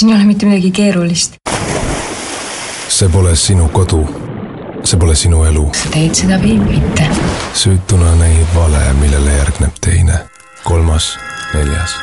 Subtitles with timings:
[0.00, 1.34] siin ei ole mitte midagi keerulist.
[2.88, 4.08] see pole sinu kodu.
[4.84, 5.70] see pole sinu elu.
[5.76, 7.08] sa teed seda või mitte?
[7.54, 10.22] süütuna näib vale, millele järgneb teine,
[10.64, 11.18] kolmas,
[11.52, 11.98] neljas.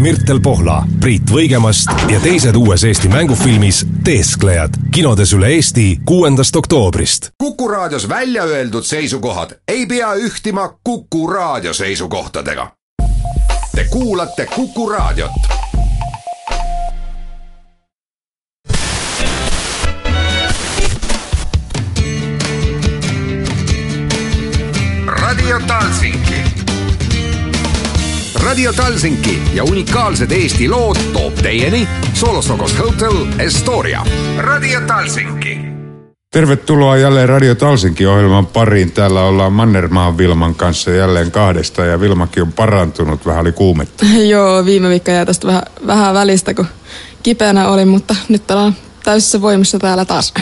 [0.00, 7.32] Mirtel Pohla, Priit Võigemast ja teised uues Eesti mängufilmis Teesklejad kinodes üle Eesti kuuendast oktoobrist.
[7.40, 12.70] Kuku Raadios välja öeldud seisukohad ei pea ühtima Kuku Raadio seisukohtadega.
[13.74, 15.61] Te kuulate Kuku Raadiot.
[25.42, 26.34] Radio Talsinki.
[28.44, 34.04] Radio Talsinki ja unikaalsed Eesti lood toob teieni Solosokos Hotel Estoria.
[34.38, 35.58] Radio Talsinki
[36.30, 38.92] Tervetuloa jälleen Radio Talsinkin ohjelman pariin.
[38.92, 44.06] Täällä ollaan Mannermaan Vilman kanssa jälleen kahdesta ja Vilmakin on parantunut, vähän oli kuumetta.
[44.30, 46.66] Joo, viime viikko jäi tästä vähän, vähän välistä, kun
[47.22, 50.34] kipeänä olin, mutta nyt ollaan täysissä voimissa täällä taas.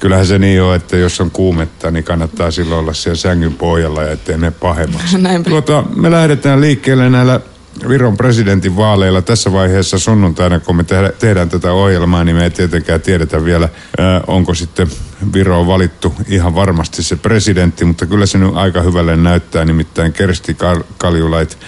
[0.00, 4.02] Kyllähän se niin on, että jos on kuumetta, niin kannattaa silloin olla siellä sängyn pohjalla
[4.02, 5.18] ja ettei mene pahemmaksi.
[5.22, 5.50] Näinpä.
[5.50, 7.40] Tuota, me lähdetään liikkeelle näillä
[7.88, 12.50] Viron presidentin vaaleilla tässä vaiheessa sunnuntaina, kun me tehdä, tehdään tätä ohjelmaa, niin me ei
[12.50, 14.88] tietenkään tiedetä vielä, ää, onko sitten
[15.32, 20.54] Viroon valittu ihan varmasti se presidentti, mutta kyllä se nyt aika hyvälle näyttää, nimittäin Kersti
[20.54, 21.58] Kal- Kaljulait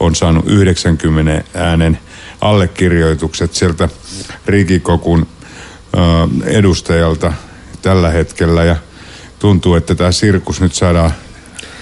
[0.00, 1.98] on saanut 90 äänen
[2.40, 3.88] allekirjoitukset sieltä
[4.46, 5.26] Rikikokun
[5.96, 7.32] ää, edustajalta
[7.86, 8.76] tällä hetkellä ja
[9.38, 11.10] tuntuu, että tämä sirkus nyt saadaan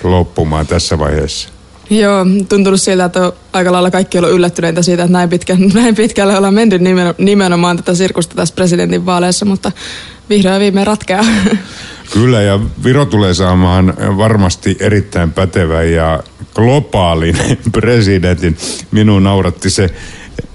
[0.03, 1.49] loppumaan tässä vaiheessa.
[1.91, 6.37] Joo, tuntunut siltä, että aika lailla kaikki on yllättyneitä siitä, että näin, pitkä, näin pitkälle
[6.37, 9.73] ollaan menty nimen- nimenomaan tätä sirkusta tässä presidentin vaaleissa, mutta
[10.31, 11.25] vihdoin ja viimein ratkeaa.
[12.13, 16.23] Kyllä, ja Viro tulee saamaan varmasti erittäin pätevän ja
[16.55, 17.37] globaalin
[17.81, 18.57] presidentin.
[18.91, 19.91] Minun nauratti se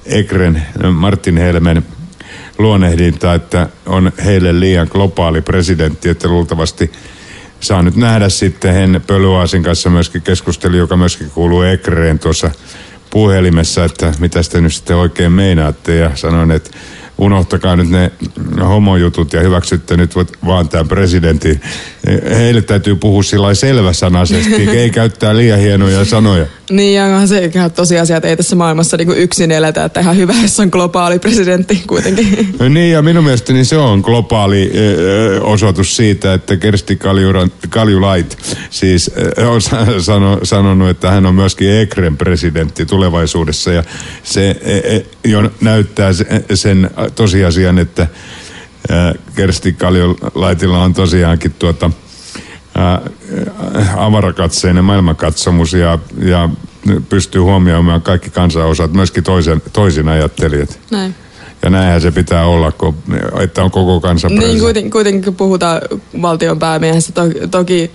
[0.05, 1.85] Ekren Martin Helmen
[2.59, 6.91] luonnehdinta, että on heille liian globaali presidentti, että luultavasti
[7.59, 12.51] saa nyt nähdä sitten Henne Pölyaasin kanssa myöskin keskusteli, joka myöskin kuuluu Ekreen tuossa
[13.09, 16.71] puhelimessa, että mitä te nyt sitten oikein meinaatte ja sanoin, että
[17.17, 18.11] unohtakaa nyt ne
[18.61, 21.61] homojutut ja hyväksytte nyt vaan tämän presidentin.
[22.37, 26.45] Heille täytyy puhua sillä selväsanaisesti, ei käyttää liian hienoja sanoja.
[26.69, 30.17] Niin, ja onhan se ihan tosiasia, että ei tässä maailmassa niin yksin eletä, että ihan
[30.17, 32.55] hyvä, jos on globaali presidentti kuitenkin.
[32.69, 36.99] Niin ja minun mielestäni se on globaali ö, osoitus siitä, että Kersti
[37.69, 38.37] Kaljulait
[38.69, 43.83] siis ö, on sa- sano, sanonut, että hän on myöskin Ekren presidentti tulevaisuudessa ja
[44.23, 48.07] se e, jo näyttää se- sen tosiasian, että
[49.35, 51.91] Kersti Kaljulaitilla on tosiaankin tuota
[52.75, 53.01] ää,
[53.97, 56.49] avarakatseinen maailmankatsomus ja, ja
[57.09, 60.79] pystyy huomioimaan kaikki kansanosat, myöskin toisen, toisin ajattelijat.
[60.91, 61.15] Näin.
[61.63, 62.95] Ja näinhän se pitää olla, kun,
[63.39, 65.81] että on koko kansa Niin kuitenkin, kuitenkin kun puhutaan
[66.21, 67.21] valtion päämiehestä, to,
[67.51, 67.91] toki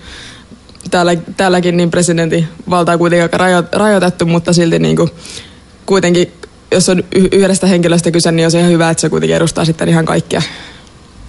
[0.91, 5.09] täällä, täälläkin niin presidentin valta on kuitenkin aika rajo, rajoitettu, mutta silti niin kuin,
[5.85, 6.31] kuitenkin,
[6.71, 9.89] jos on yhdestä henkilöstä kyse, niin on se ihan hyvä, että se kuitenkin edustaa sitten
[9.89, 10.41] ihan kaikkia.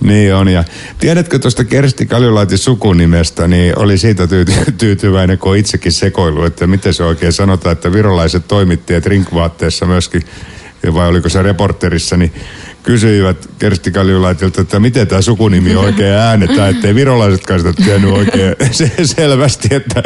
[0.00, 0.48] Niin on.
[0.48, 0.64] Ja
[0.98, 6.94] tiedätkö tuosta Kersti Kaljulaitin sukunimestä, niin oli siitä tyyty- tyytyväinen, kun itsekin sekoilu, että miten
[6.94, 10.22] se oikein sanotaan, että virolaiset toimittajat rinkvaatteessa myöskin,
[10.94, 12.32] vai oliko se reporterissa, niin
[12.82, 18.90] kysyivät Kersti Kaljulaitilta, että miten tämä sukunimi oikein äänetään, ettei virolaisetkaan sitä tiennyt oikein se,
[19.04, 20.02] selvästi, että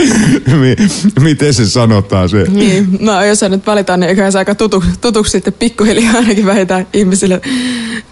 [0.46, 0.76] mi,
[1.20, 2.44] miten se sanotaan se.
[2.48, 6.46] Niin, no jos sä nyt valitaan, niin eiköhän se aika tutu, tutuksi sitten pikkuhiljaa ainakin
[6.46, 7.40] vähintään ihmisille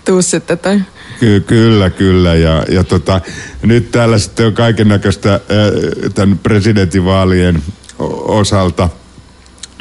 [0.05, 0.59] tuu sitten.
[0.59, 0.81] Tai...
[1.21, 2.35] Ky- kyllä, kyllä.
[2.35, 3.21] Ja, ja tota,
[3.63, 5.41] nyt täällä sitten on kaiken näköistä
[6.15, 7.63] tämän presidentinvaalien
[8.29, 8.89] osalta.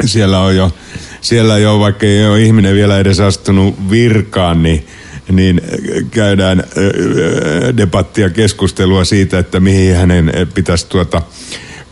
[0.06, 0.72] Siellä on jo,
[1.22, 4.88] siellä jo vaikka ei ole ihminen vielä edes astunut virkaan, niin
[5.32, 5.62] niin
[6.12, 6.64] käydään
[7.78, 11.22] debattia keskustelua siitä, että mihin hänen pitäisi tuota,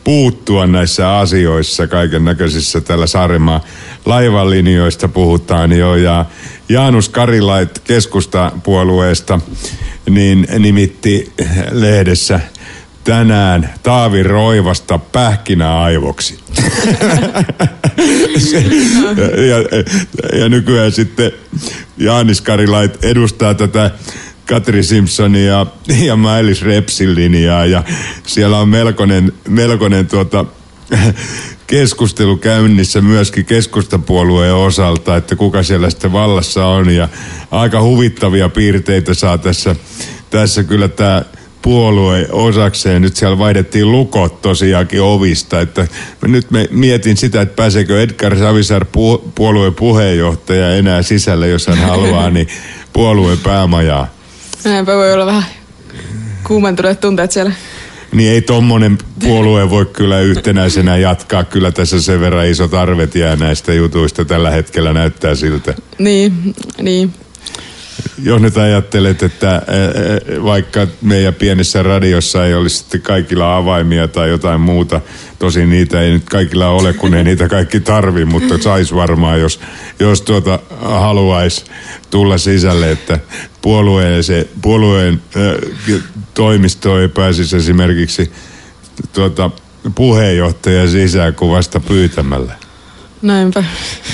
[0.05, 3.63] puuttua näissä asioissa, kaiken näköisissä tällä Saaremaa
[4.05, 6.25] laivalinjoista puhutaan jo ja
[6.69, 9.39] Jaanus Karilait keskustapuolueesta
[10.09, 11.31] niin nimitti
[11.71, 12.39] lehdessä
[13.03, 16.39] tänään Taavi Roivasta pähkinäaivoksi.
[19.17, 21.31] Ja, ja, ja nykyään sitten
[21.97, 23.91] Jaanis Karilait edustaa tätä
[24.45, 25.65] Katri Simpsonia
[26.05, 27.83] ja Mailis Repsin linjaa ja
[28.27, 30.45] siellä on melkoinen, melkoinen tuota,
[31.67, 37.09] keskustelu käynnissä myöskin keskustapuolueen osalta, että kuka siellä sitten vallassa on ja
[37.51, 39.75] aika huvittavia piirteitä saa tässä,
[40.29, 41.23] tässä kyllä tämä
[41.61, 43.01] puolue osakseen.
[43.01, 45.61] Nyt siellä vaihdettiin lukot tosiaankin ovista.
[45.61, 45.87] Että
[46.27, 51.77] nyt me mietin sitä, että pääseekö Edgar Savisaar pu- puolueen puheenjohtaja enää sisälle, jos hän
[51.77, 52.47] haluaa, niin
[52.93, 54.14] puolueen päämajaa.
[54.65, 55.45] Näinpä voi olla vähän
[56.43, 57.51] kuumentuneet tunteet siellä.
[58.11, 61.43] Niin ei tommonen puolue voi kyllä yhtenäisenä jatkaa.
[61.43, 65.73] Kyllä tässä sen verran isot arvet jää näistä jutuista tällä hetkellä näyttää siltä.
[65.97, 67.13] Niin, niin.
[68.23, 69.61] Jos nyt ajattelet, että
[70.43, 75.01] vaikka meidän pienessä radiossa ei olisi sitten kaikilla avaimia tai jotain muuta,
[75.39, 79.59] tosin niitä ei nyt kaikilla ole, kun ei niitä kaikki tarvi, mutta sais varmaan, jos,
[79.99, 81.65] jos tuota haluaisi
[82.09, 83.19] tulla sisälle, että
[83.65, 85.53] puolueen, se, puolueen ää,
[86.33, 88.31] toimisto ei pääsisi esimerkiksi
[89.13, 89.51] tuota,
[89.95, 92.55] puheenjohtaja sisään kuin vasta pyytämällä.
[93.21, 93.63] Näinpä.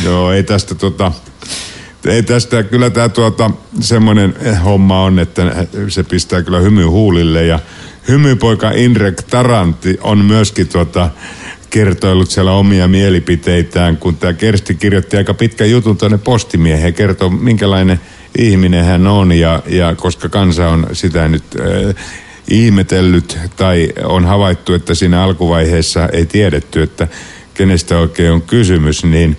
[0.04, 1.12] Joo, ei tästä tota,
[2.06, 7.60] ei tästä, kyllä tämä tuota, semmoinen homma on, että se pistää kyllä hymy huulille ja
[8.08, 11.10] hymypoika Indrek Taranti on myöskin tuota,
[11.70, 17.30] kertoillut siellä omia mielipiteitään, kun tämä Kersti kirjoitti aika pitkän jutun tuonne postimieheen ja kertoo,
[17.30, 18.00] minkälainen
[18.38, 21.96] ihminen hän on ja, ja koska kansa on sitä nyt äh,
[22.48, 27.08] ihmetellyt tai on havaittu, että siinä alkuvaiheessa ei tiedetty, että
[27.54, 29.38] kenestä oikein on kysymys, niin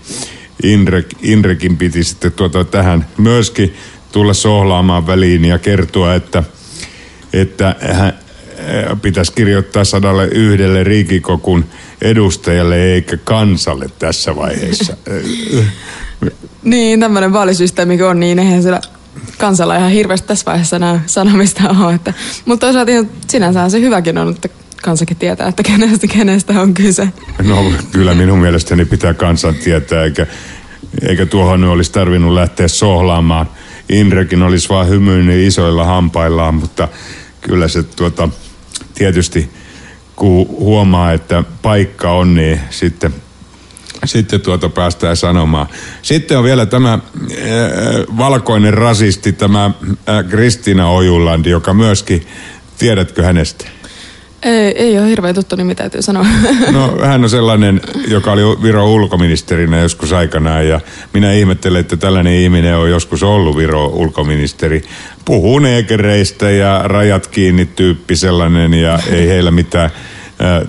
[0.62, 3.74] Indrek, Indrekin piti sitten tuota tähän myöskin
[4.12, 6.42] tulla sohlaamaan väliin ja kertoa, että,
[7.32, 8.12] että hän
[9.02, 11.64] pitäisi kirjoittaa sadalle yhdelle riikikokun
[12.02, 14.96] edustajalle eikä kansalle tässä vaiheessa.
[16.62, 18.80] Niin, tämmöinen vaalisysteemi on, niin eihän siellä
[19.38, 21.94] kansalla ihan hirveästi tässä vaiheessa nämä sanomista ole.
[21.94, 22.14] Että,
[22.44, 22.92] mutta toisaalta
[23.28, 24.48] sinänsä se hyväkin on, että
[24.82, 27.08] kansakin tietää, että kenestä, kenestä on kyse.
[27.42, 30.26] No kyllä minun mielestäni pitää kansan tietää, eikä,
[31.08, 33.46] eikä tuohon olisi tarvinnut lähteä sohlaamaan.
[33.88, 36.88] Indrekin olisi vaan hymynyt isoilla hampaillaan, mutta
[37.40, 38.28] kyllä se tuota,
[38.94, 39.50] tietysti
[40.16, 43.14] kun huomaa, että paikka on, niin sitten,
[44.04, 45.66] sitten tuota päästään sanomaan.
[46.02, 47.00] Sitten on vielä tämä äh,
[48.18, 52.26] valkoinen rasisti, tämä äh, Kristina Ojuland, joka myöskin,
[52.78, 53.64] tiedätkö hänestä?
[54.42, 56.26] Ei, ei ole hirveän tuttu nimi, täytyy sanoa.
[56.72, 60.80] No hän on sellainen, joka oli Viron ulkoministerinä joskus aikanaan ja
[61.12, 64.82] minä ihmettelen, että tällainen ihminen on joskus ollut Viro ulkoministeri.
[65.24, 69.90] Puhuu neekereistä ja rajat kiinni tyyppi sellainen ja ei heillä mitään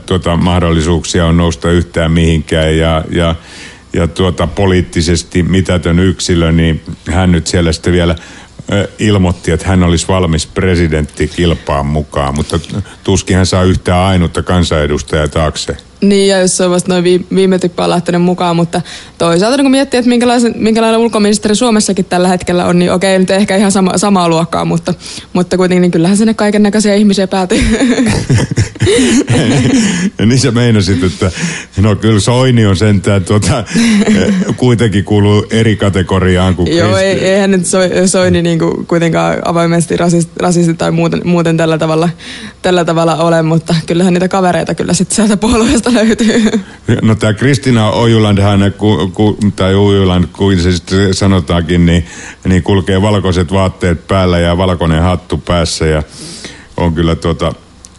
[0.06, 3.36] tuota, mahdollisuuksia on nousta yhtään mihinkään ja, ja
[3.94, 6.82] ja tuota, poliittisesti mitätön yksilö, niin
[7.12, 8.16] hän nyt siellä sitten vielä
[9.00, 12.60] ilmoitti, että hän olisi valmis presidentti kilpaan mukaan, mutta
[13.04, 15.78] tuskin hän saa yhtään ainutta kansanedustajaa taakse.
[16.04, 17.04] Niin, ja jos se on vasta noin
[17.36, 18.82] viime tippaan lähtenyt mukaan, mutta
[19.18, 23.56] toisaalta kun miettii, että minkälainen, minkälainen ulkoministeri Suomessakin tällä hetkellä on, niin okei, nyt ehkä
[23.56, 24.94] ihan sama, samaa luokkaa, mutta,
[25.34, 27.62] mutta kuitenkin niin kyllähän sinne kaiken näköisiä ihmisiä päätyy.
[30.20, 31.32] ja niin sä meinasit, että
[31.78, 33.64] no kyllä Soini on sentään tuota,
[34.58, 39.98] kuitenkin kuuluu eri kategoriaan kuin Joo, ei, eihän nyt so, Soini niin kuin kuitenkaan avoimesti
[39.98, 42.10] rasisti, rasisti tai muuten, muuten tällä, tavalla,
[42.64, 46.44] tällä tavalla ole, mutta kyllähän niitä kavereita kyllä sitten sieltä puolueesta löytyy.
[47.02, 52.06] No tämä Kristina Ojuland, hän, ku, ku, tai Ojuland, kuin se sitten sanotaankin, niin,
[52.46, 56.04] niin kulkee valkoiset vaatteet päällä ja valkoinen hattu päässä ja
[56.78, 57.54] on kyllä tuota,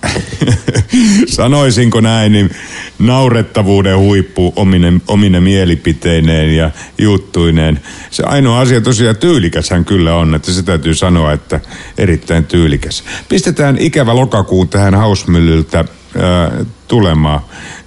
[1.26, 2.50] sanoisinko näin, niin
[2.98, 7.80] naurettavuuden huippu omine, omine mielipiteineen ja juttuineen.
[8.10, 11.60] Se ainoa asia tosiaan tyylikäs hän kyllä on, että se täytyy sanoa, että
[11.98, 13.04] erittäin tyylikäs.
[13.28, 17.40] Pistetään ikävä lokakuun tähän hausmyllyltä äh, tulemaan.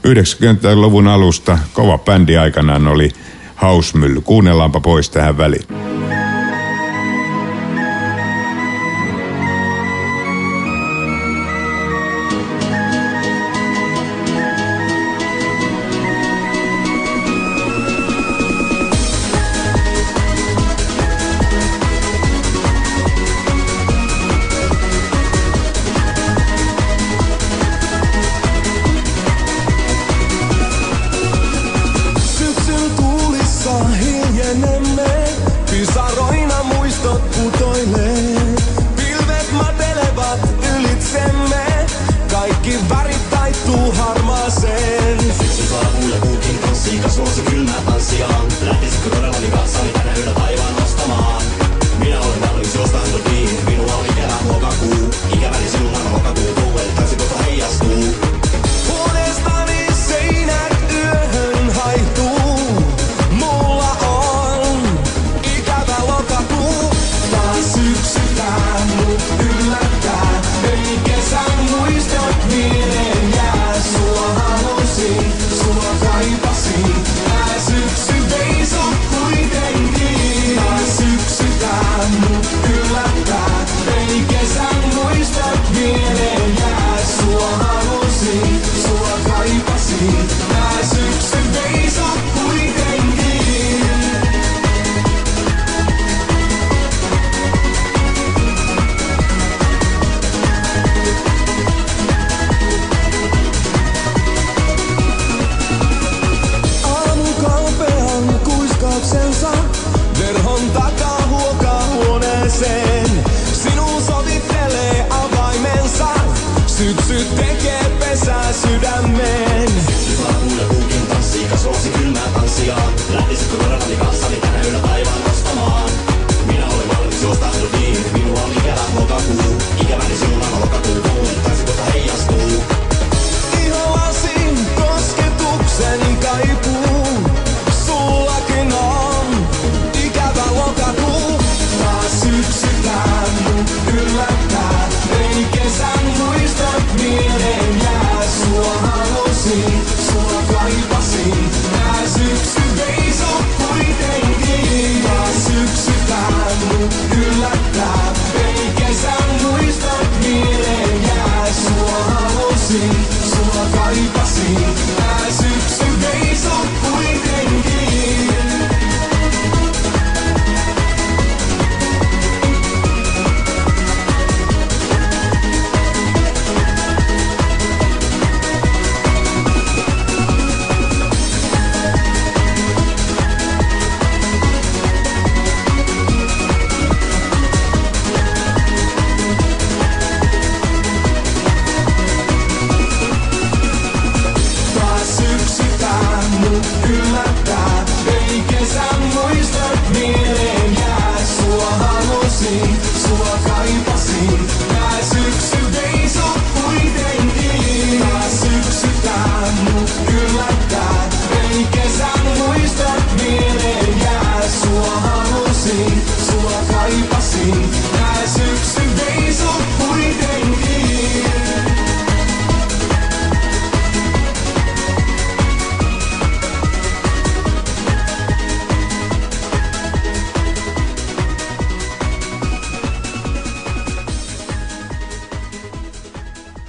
[0.07, 3.11] 90-luvun alusta kova bändi aikanaan oli
[3.55, 4.21] hausmylly.
[4.21, 5.67] Kuunnellaanpa pois tähän väliin.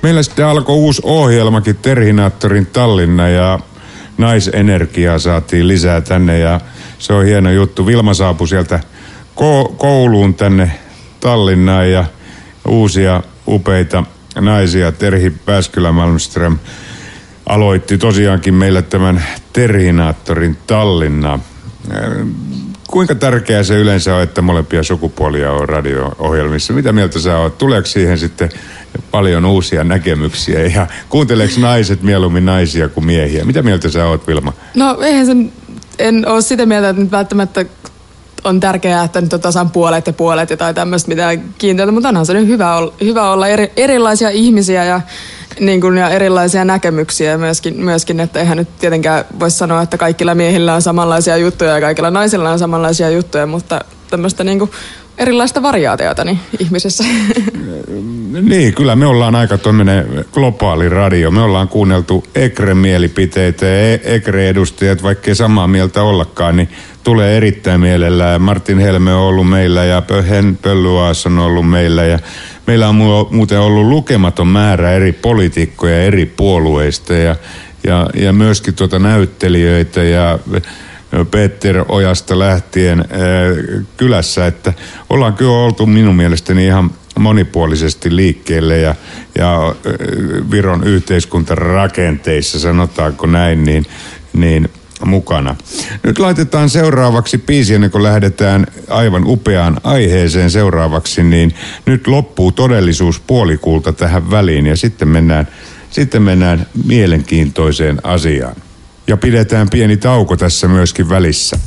[0.08, 3.58] Meillä sitten alkoi uusi ohjelmakin Terhinaattorin Tallinna ja
[4.18, 6.60] naisenergiaa saatiin lisää tänne ja
[6.98, 7.86] se on hieno juttu.
[7.86, 8.80] Vilma saapui sieltä
[9.36, 10.70] ko- kouluun tänne
[11.20, 12.04] Tallinnaan ja
[12.68, 14.04] uusia upeita
[14.40, 14.92] naisia.
[14.92, 16.58] Terhi Pääskylä Malmström
[17.46, 21.38] aloitti tosiaankin meillä tämän Terhinaattorin Tallinna.
[22.90, 26.72] Kuinka tärkeää se yleensä on, että molempia sukupuolia on radio-ohjelmissa?
[26.72, 27.58] Mitä mieltä sä oot?
[27.58, 28.50] Tuleeko siihen sitten
[29.10, 33.44] paljon uusia näkemyksiä ja kuunteleeko naiset mieluummin naisia kuin miehiä?
[33.44, 34.52] Mitä mieltä sä oot, Vilma?
[34.74, 35.52] No eihän sen,
[35.98, 37.64] en ole sitä mieltä, että nyt välttämättä
[38.44, 42.08] on tärkeää, että nyt on tasan puolet ja puolet ja tai tämmöistä mitään kiinteitä, mutta
[42.08, 45.00] onhan se nyt hyvä olla, hyvä olla eri, erilaisia ihmisiä ja,
[45.60, 49.98] niin kuin, ja erilaisia näkemyksiä ja myöskin, myöskin, että eihän nyt tietenkään voi sanoa, että
[49.98, 53.80] kaikilla miehillä on samanlaisia juttuja ja kaikilla naisilla on samanlaisia juttuja, mutta
[54.10, 54.70] tämmöistä niin kuin
[55.18, 57.04] erilaista variaatiota niin ihmisissä.
[58.32, 61.30] Niin, kyllä me ollaan aika tuommoinen globaali radio.
[61.30, 66.68] Me ollaan kuunneltu Ekren mielipiteitä ja Ekre-edustajat, vaikkei samaa mieltä ollakaan, niin
[67.04, 68.42] tulee erittäin mielellään.
[68.42, 72.18] Martin Helme on ollut meillä ja Hen Pölluaas on ollut meillä ja
[72.66, 77.36] meillä on mu- muuten ollut lukematon määrä eri poliitikkoja eri puolueista ja,
[77.86, 80.38] ja, ja myöskin tuota näyttelijöitä ja
[81.30, 83.06] Peter Ojasta lähtien äh,
[83.96, 84.72] kylässä, että
[85.10, 88.94] ollaan kyllä oltu minun mielestäni ihan monipuolisesti liikkeelle ja,
[89.38, 89.74] ja
[90.50, 93.86] Viron yhteiskuntarakenteissa, sanotaanko näin, niin,
[94.32, 94.68] niin
[95.04, 95.56] mukana.
[96.02, 101.54] Nyt laitetaan seuraavaksi biisi, ennen kuin lähdetään aivan upeaan aiheeseen seuraavaksi, niin
[101.86, 105.48] nyt loppuu todellisuus puolikulta tähän väliin ja sitten mennään,
[105.90, 108.56] sitten mennään mielenkiintoiseen asiaan.
[109.06, 111.58] Ja pidetään pieni tauko tässä myöskin välissä.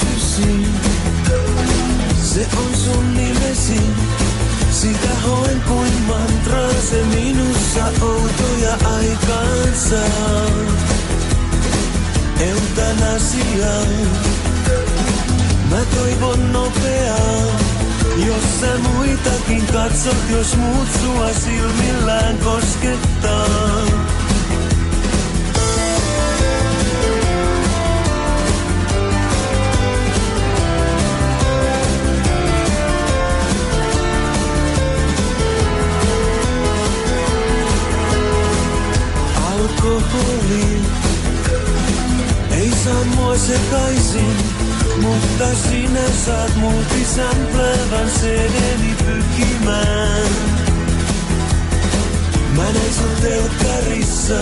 [0.00, 0.66] Kuusysi,
[2.22, 3.80] se on sun nimesi.
[4.70, 10.46] Sitä hoen kuin mantra, se minussa outoja aikaansaa.
[12.40, 13.72] Eutanasia.
[15.70, 17.46] Mä toivon nopeaa,
[18.26, 24.19] jos sä muitakin katsot, jos muut sua silmillään koskettaa.
[43.46, 44.36] Sekaisin,
[45.02, 50.30] mutta sinä saat multisamplevan CD-ni pykimään.
[52.56, 54.34] Mä näin sun telkkarissa,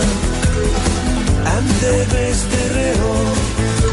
[1.61, 3.37] MTV Stereo,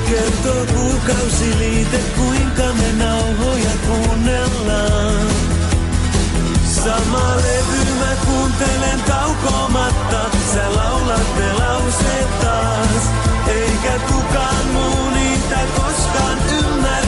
[0.10, 5.55] kertoo kuukausiliite kuinka me nauhoja kuunnellaan.
[6.86, 10.22] Sama levy mä kuuntelen taukomatta,
[10.54, 13.10] sä laulat ne lauseet taas.
[13.48, 17.05] Eikä kukaan muu niitä koskaan ymmärtää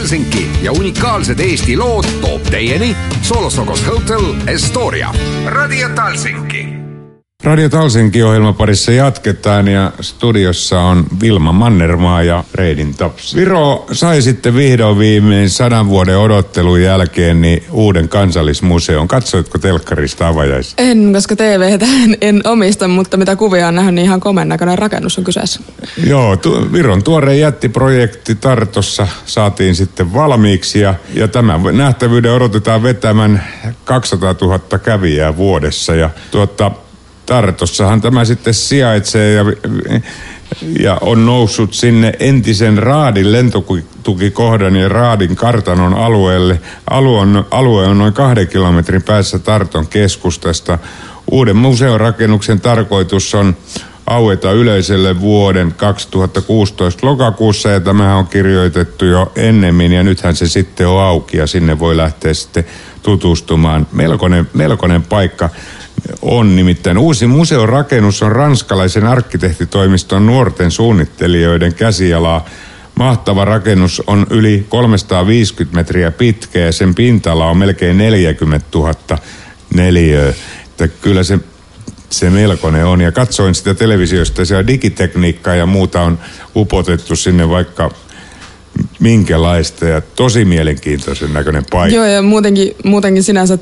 [0.00, 5.12] Talsinki ja unikaalsed Eesti lood toob teieni Solosokos Hotel Estoria.
[5.46, 6.49] Radio Talsinki.
[7.50, 13.34] Radio Talsinki-ohjelma parissa jatketaan ja studiossa on Vilma Mannermaa ja Reidin Taps.
[13.36, 19.08] Viro sai sitten vihdoin viimein sadan vuoden odottelun jälkeen niin uuden kansallismuseon.
[19.08, 20.74] Katsoitko telkkarista avajaisia?
[20.78, 24.78] En, koska TVtä en, en omista, mutta mitä kuvia on nähnyt, niin ihan komen näköinen
[24.78, 25.60] rakennus on kyseessä.
[26.06, 33.44] Joo, tu- Viron tuore jättiprojekti Tartossa saatiin sitten valmiiksi ja, ja tämän nähtävyyden odotetaan vetämän
[33.84, 35.94] 200 000 kävijää vuodessa.
[35.94, 36.70] Ja tuota,
[37.30, 39.44] Tartossahan tämä sitten sijaitsee ja,
[40.80, 46.60] ja on noussut sinne entisen Raadin lentotukikohdan ja Raadin kartanon alueelle.
[46.90, 50.78] Alue on, alue on noin kahden kilometrin päässä Tarton keskustasta.
[51.30, 53.56] Uuden museorakennuksen tarkoitus on
[54.06, 60.88] aueta yleisölle vuoden 2016 lokakuussa ja tämä on kirjoitettu jo ennemmin ja nythän se sitten
[60.88, 62.64] on auki ja sinne voi lähteä sitten
[63.02, 63.86] tutustumaan.
[63.92, 65.50] Melkoinen, melkoinen paikka
[66.22, 66.98] on nimittäin.
[66.98, 72.48] Uusi museorakennus on ranskalaisen arkkitehtitoimiston nuorten suunnittelijoiden käsialaa.
[72.94, 78.94] Mahtava rakennus on yli 350 metriä pitkä ja sen pintala on melkein 40 000
[79.74, 80.28] neliöä.
[80.68, 81.38] Että kyllä se
[82.10, 83.00] se melkoinen on.
[83.00, 86.18] Ja katsoin sitä televisiosta, siellä digitekniikkaa ja muuta on
[86.56, 87.90] upotettu sinne vaikka
[89.00, 91.96] minkälaista ja tosi mielenkiintoisen näköinen paikka.
[91.96, 93.58] Joo, ja muutenkin, muutenkin sinänsä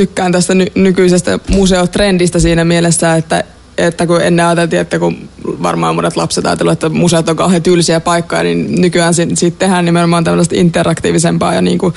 [0.00, 3.44] tykkään tästä ny- nykyisestä museotrendistä siinä mielessä, että,
[3.78, 8.00] että kun ennen ajateltiin, että kun varmaan monet lapset ajatellut, että museot on kauhean tylsiä
[8.00, 11.94] paikkoja, niin nykyään siitä, tehdään nimenomaan tällaista interaktiivisempaa ja niin kuin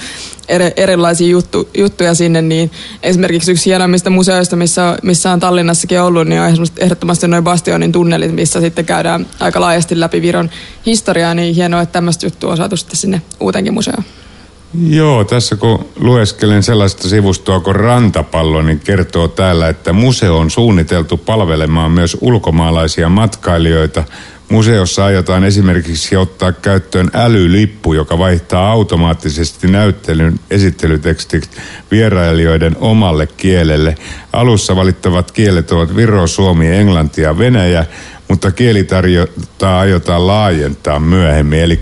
[0.48, 2.72] eri, erilaisia juttu, juttuja sinne, niin
[3.04, 8.36] esimerkiksi yksi hienoimmista museoista, missä, missä on Tallinnassakin ollut, niin on ehdottomasti noin Bastionin tunnelit,
[8.36, 10.50] missä sitten käydään aika laajasti läpi Viron
[10.86, 14.04] historiaa, niin hienoa, että tämmöistä juttua on saatu sitten sinne uutenkin museoon.
[14.82, 21.18] Joo, tässä kun lueskelen sellaista sivustoa kuin Rantapallo, niin kertoo täällä, että museo on suunniteltu
[21.18, 24.04] palvelemaan myös ulkomaalaisia matkailijoita.
[24.50, 31.50] Museossa aiotaan esimerkiksi ottaa käyttöön älylippu, joka vaihtaa automaattisesti näyttelyn esittelytekstit
[31.92, 33.96] vierailijoiden omalle kielelle.
[34.34, 37.86] Alussa valittavat kielet ovat Viro, Suomi, Englanti ja Venäjä,
[38.28, 41.60] mutta kielitarjontaa aiotaan laajentaa myöhemmin.
[41.60, 41.80] Eli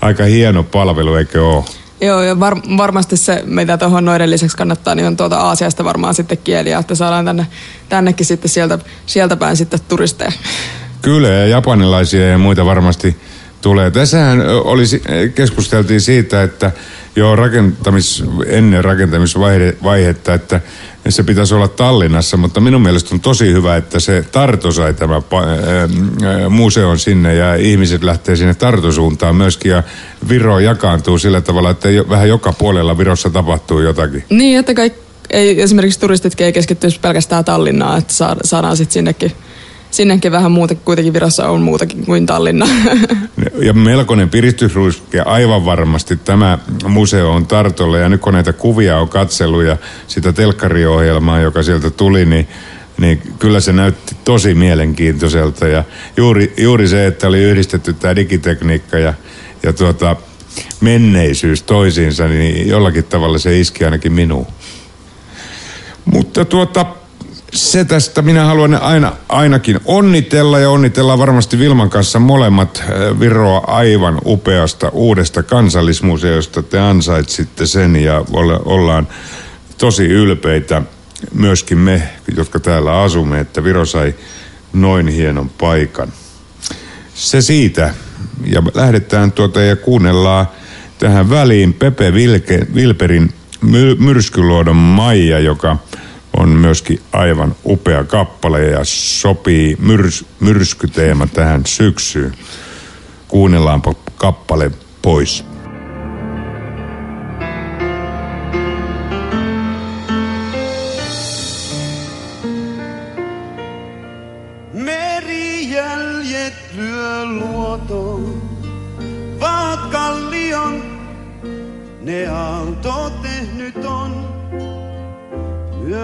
[0.00, 1.85] aika hieno palvelu, eikö ole?
[2.00, 6.14] Joo, ja var, varmasti se, mitä tuohon noiden lisäksi kannattaa, niin on tuolta Aasiasta varmaan
[6.14, 7.46] sitten kieliä, että saadaan tänne,
[7.88, 10.32] tännekin sitten sieltä, sieltä päin sitten turisteja.
[11.02, 13.16] Kyllä, ja japanilaisia ja muita varmasti
[13.66, 13.90] tulee.
[13.90, 15.02] Tässähän olisi,
[15.34, 16.72] keskusteltiin siitä, että
[17.16, 20.60] jo rakentamis, ennen rakentamisvaihetta, että
[21.08, 25.22] se pitäisi olla Tallinnassa, mutta minun mielestä on tosi hyvä, että se Tarto sai tämä
[26.48, 29.82] museon sinne ja ihmiset lähtee sinne Tartosuuntaan myöskin ja
[30.28, 34.24] Viro jakaantuu sillä tavalla, että vähän joka puolella Virossa tapahtuu jotakin.
[34.30, 35.00] Niin, että kaikki,
[35.30, 39.32] ei, esimerkiksi turistitkin ei keskittyisi pelkästään Tallinnaan, että saadaan sitten sinnekin
[39.96, 42.66] sinnekin vähän muuta, kuitenkin Virossa on muutakin kuin Tallinna.
[43.62, 49.08] Ja melkoinen piristysruiske aivan varmasti tämä museo on Tartolla ja nyt kun näitä kuvia on
[49.08, 52.48] katsellut ja sitä telkkariohjelmaa, joka sieltä tuli, niin
[53.00, 55.84] niin kyllä se näytti tosi mielenkiintoiselta ja
[56.16, 59.14] juuri, juuri se, että oli yhdistetty tämä digitekniikka ja,
[59.62, 60.16] ja tuota,
[60.80, 64.46] menneisyys toisiinsa, niin jollakin tavalla se iski ainakin minuun.
[66.04, 66.86] Mutta tuota,
[67.52, 73.58] se tästä minä haluan aina, ainakin onnitella ja onnitella varmasti Vilman kanssa molemmat äh, Viroa
[73.66, 76.62] aivan upeasta uudesta kansallismuseosta.
[76.62, 78.24] Te ansaitsitte sen ja
[78.64, 79.08] ollaan
[79.78, 80.82] tosi ylpeitä
[81.34, 82.02] myöskin me,
[82.36, 84.14] jotka täällä asumme, että Viro sai
[84.72, 86.12] noin hienon paikan.
[87.14, 87.94] Se siitä.
[88.44, 90.46] Ja lähdetään tuota ja kuunnellaan
[90.98, 95.76] tähän väliin Pepe Vilke, Vilperin my, myrskyluodon Maija, joka
[96.36, 102.34] on myöskin aivan upea kappale ja sopii myrs, myrskyteema tähän syksyyn.
[103.28, 104.70] Kuunnellaanpa kappale
[105.02, 105.44] pois.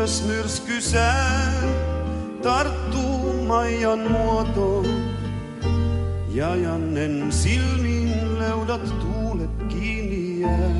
[0.03, 1.53] Myös myrskysää
[2.43, 4.87] tarttuu Maijan muotoon.
[6.29, 10.71] Ja Jannen silmiin leudat tuulet kiinni jää.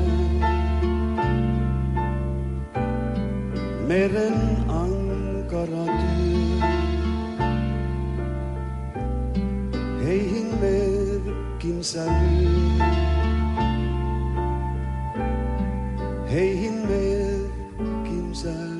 [3.87, 6.67] Meren ankara työ.
[10.05, 12.85] Heihin merkkinsä lyö.
[16.31, 18.72] Heihin merkkinsä lyö.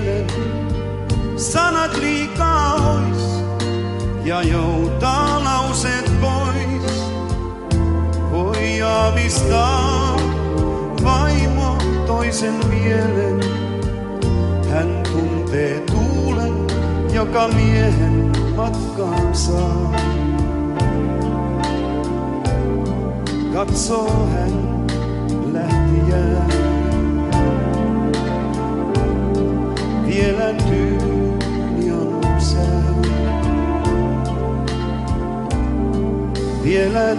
[0.00, 0.26] Kielen,
[1.36, 3.44] sanat liikaa ois
[4.24, 7.02] ja joutaa lauseet pois.
[8.30, 10.16] Voi aavistaa
[11.04, 13.40] vaimo toisen mielen.
[14.70, 16.66] Hän tuntee tuulen,
[17.12, 19.96] joka miehen matkaan saa.
[23.52, 24.86] katsoo hän
[25.52, 26.55] lähtiään.
[30.16, 32.94] Vielä tyyni on sää.
[36.64, 37.16] Vielä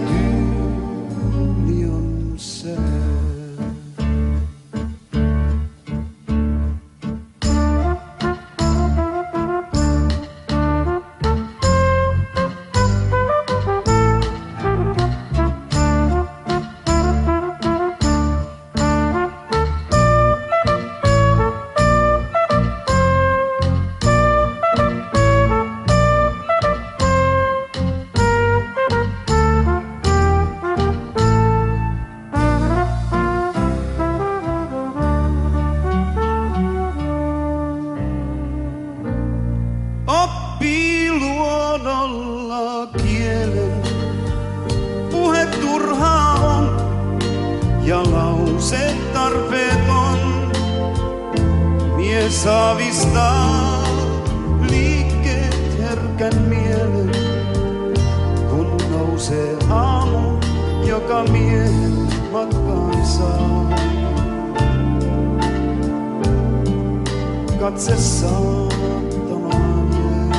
[67.60, 70.32] Katse saattamaan jää.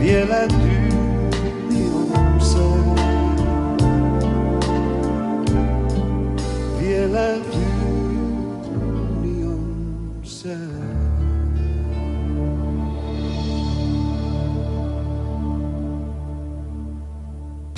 [0.00, 0.71] Vielä tyyni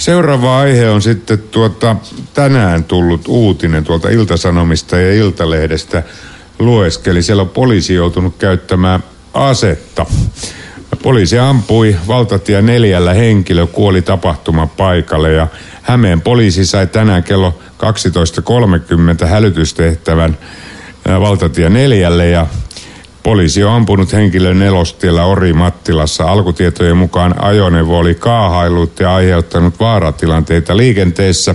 [0.05, 1.97] Seuraava aihe on sitten tuota,
[2.35, 6.03] tänään tullut uutinen tuolta Iltasanomista ja Iltalehdestä
[6.59, 7.23] lueskeli.
[7.23, 9.03] Siellä on poliisi joutunut käyttämään
[9.35, 10.07] asetta.
[11.03, 15.47] Poliisi ampui valtatie neljällä henkilö kuoli tapahtuman paikalle ja
[15.83, 17.59] Hämeen poliisi sai tänään kello
[19.23, 20.39] 12.30 hälytystehtävän
[21.09, 22.47] ää, valtatie neljälle ja
[23.25, 26.25] Poliisi on ampunut henkilön nelostiellä Ori-Mattilassa.
[26.25, 31.55] Alkutietojen mukaan ajoneuvo oli kaahailut ja aiheuttanut vaaratilanteita liikenteessä.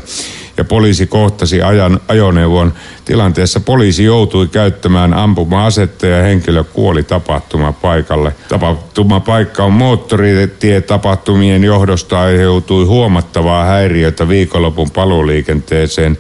[0.58, 2.74] Ja poliisi kohtasi ajan, ajoneuvon.
[3.06, 8.36] Tilanteessa poliisi joutui käyttämään ampuma-asetta ja henkilö kuoli tapahtumapaikalle.
[8.48, 16.18] Tapahtumapaikka on moottoritie tapahtumien johdosta aiheutui huomattavaa häiriötä viikonlopun paluuliikenteeseen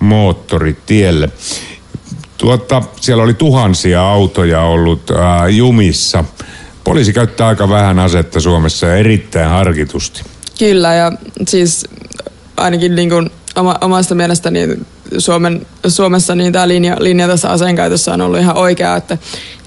[0.00, 1.30] moottoritielle.
[2.38, 6.24] Tuota, siellä oli tuhansia autoja ollut ää, jumissa.
[6.84, 10.22] Poliisi käyttää aika vähän asetta Suomessa ja erittäin harkitusti.
[10.58, 11.12] Kyllä, ja
[11.48, 11.84] siis
[12.56, 14.68] ainakin niin kuin oma, omasta mielestäni
[15.18, 19.18] Suomen, Suomessa niin tämä linja, linja tässä aseen käytössä on ollut ihan oikea, että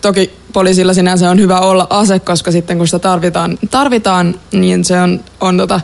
[0.01, 5.01] toki poliisilla sinänsä on hyvä olla ase, koska sitten kun sitä tarvitaan, tarvitaan niin se
[5.01, 5.81] on, on, tota,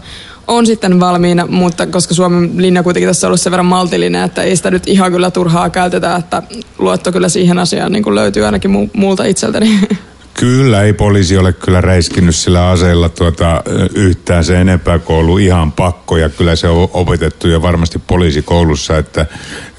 [0.48, 4.44] on sitten valmiina, mutta koska Suomen linja kuitenkin tässä on ollut sen verran maltillinen, että
[4.44, 6.44] ei sitä nyt ihan kyllä turhaa käytetä, että
[6.78, 9.80] luotto kyllä siihen asiaan niin kuin löytyy ainakin mu, muulta itseltäni.
[10.40, 13.64] Kyllä, ei poliisi ole kyllä räiskinyt sillä aseella tuota,
[13.96, 16.18] yhtään se enempää ollut ihan pakko.
[16.18, 19.26] Ja kyllä se on opetettu jo varmasti poliisikoulussa, että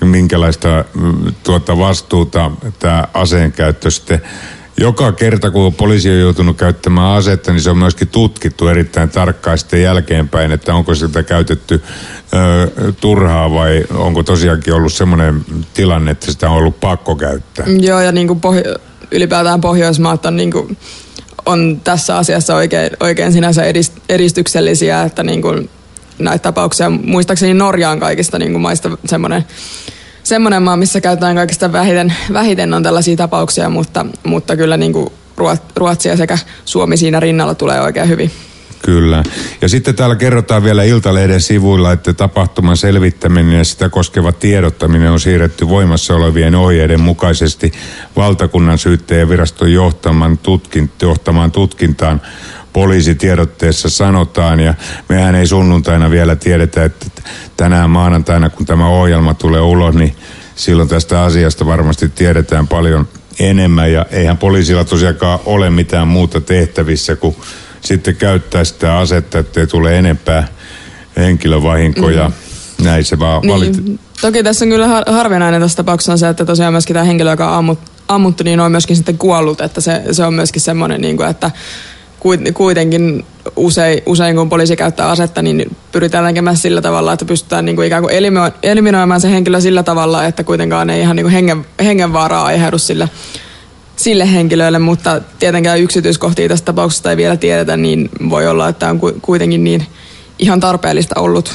[0.01, 4.23] minkälaista mm, tuota vastuuta tämä aseen käyttö sitten
[4.81, 9.59] joka kerta, kun poliisi on joutunut käyttämään asetta, niin se on myöskin tutkittu erittäin tarkkaan
[9.59, 11.83] sitten jälkeenpäin, että onko sitä käytetty
[12.35, 17.67] ö, turhaa vai onko tosiaankin ollut semmoinen tilanne, että sitä on ollut pakko käyttää.
[17.81, 18.79] Joo, ja niin kuin pohjo-
[19.11, 20.77] ylipäätään Pohjoismaat on, niin kuin,
[21.47, 25.71] on tässä asiassa oikein, oikein sinänsä edist- edistyksellisiä, että niin kuin
[26.19, 29.45] näitä tapauksia, muistaakseni Norja on kaikista niin kuin maista semmoinen
[30.29, 35.07] semmoinen maa, missä käytetään kaikista vähiten, vähiten on tällaisia tapauksia, mutta, mutta kyllä niin kuin
[35.37, 38.31] Ruot- Ruotsia sekä Suomi siinä rinnalla tulee oikein hyvin.
[38.85, 39.23] Kyllä.
[39.61, 45.21] Ja sitten täällä kerrotaan vielä Iltalehden sivuilla, että tapahtuman selvittäminen ja sitä koskeva tiedottaminen on
[45.21, 47.73] siirretty voimassa olevien ohjeiden mukaisesti
[48.17, 50.39] valtakunnan syyttäjän viraston johtamaan
[51.53, 52.21] tutkintaan
[52.73, 54.75] poliisitiedotteessa sanotaan ja
[55.09, 57.07] mehän ei sunnuntaina vielä tiedetä, että
[57.57, 60.17] tänään maanantaina kun tämä ohjelma tulee ulos, niin
[60.57, 63.09] silloin tästä asiasta varmasti tiedetään paljon
[63.41, 67.37] enemmän ja eihän poliisilla tosiaankaan ole mitään muuta tehtävissä kuin
[67.81, 70.49] sitten käyttää sitä asetta, ettei tule enempää
[71.17, 72.29] henkilövahinkoja.
[72.29, 72.85] Mm.
[72.85, 76.29] Näin se vaan Niin, valit- toki tässä on kyllä har- harvinainen tässä tapauksessa on se,
[76.29, 77.79] että tosiaan myöskin tämä henkilö, joka on ammut,
[78.09, 81.51] ammuttu, niin on myöskin sitten kuollut, että se, se on myöskin semmoinen, niin kuin, että
[82.55, 83.25] kuitenkin
[83.57, 87.87] usein, usein kun poliisi käyttää asetta, niin pyritään tekemään sillä tavalla, että pystytään niin kuin
[87.87, 91.67] ikään kuin elimino- eliminoimaan se henkilö sillä tavalla, että kuitenkaan ei ihan niin kuin hengen,
[91.85, 93.09] hengenvaaraa aiheudu sille,
[93.97, 99.01] sille henkilölle, mutta tietenkään yksityiskohtia tästä tapauksesta ei vielä tiedetä, niin voi olla, että on
[99.01, 99.87] ku- kuitenkin niin,
[100.39, 101.55] ihan tarpeellista ollut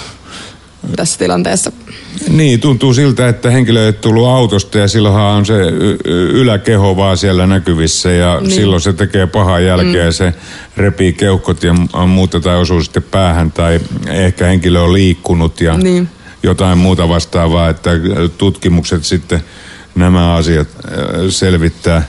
[0.95, 1.71] tässä tilanteessa.
[2.29, 5.53] Niin, tuntuu siltä, että henkilö ei tullut autosta ja silloinhan on se
[6.33, 8.51] yläkeho vaan siellä näkyvissä ja niin.
[8.51, 10.05] silloin se tekee pahaa jälkeä mm.
[10.05, 10.33] ja se
[10.77, 15.77] repii keuhkot ja mu- muuta tai osuu sitten päähän tai ehkä henkilö on liikkunut ja
[15.77, 16.09] Niin.
[16.43, 17.91] jotain muuta vastaavaa, että
[18.37, 19.43] tutkimukset sitten
[19.95, 20.93] nämä asiat äh,
[21.29, 22.07] selvittää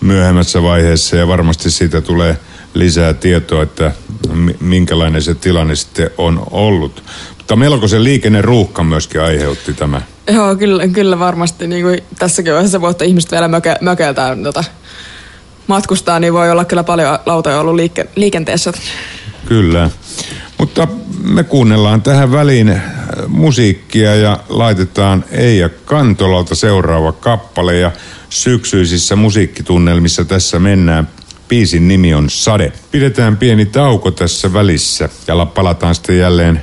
[0.00, 2.36] myöhemmässä vaiheessa ja varmasti siitä tulee
[2.74, 3.92] lisää tietoa, että
[4.32, 7.02] mi- minkälainen se tilanne sitten on ollut.
[7.46, 10.02] Mutta melko se liikenneruuhka myöskin aiheutti tämä.
[10.32, 11.66] Joo, kyllä, kyllä varmasti.
[11.66, 14.64] Niin kuin tässäkin vaiheessa vuotta ihmiset vielä möke, mökeltää tota,
[15.66, 18.72] matkustaa, niin voi olla kyllä paljon lautoja ollut liike, liikenteessä.
[19.44, 19.90] Kyllä.
[20.58, 20.88] Mutta
[21.22, 22.82] me kuunnellaan tähän väliin äh,
[23.28, 27.92] musiikkia ja laitetaan Eija Kantolalta seuraava kappale ja
[28.30, 31.08] syksyisissä musiikkitunnelmissa tässä mennään.
[31.48, 32.72] Biisin nimi on Sade.
[32.90, 36.62] Pidetään pieni tauko tässä välissä ja la- palataan sitten jälleen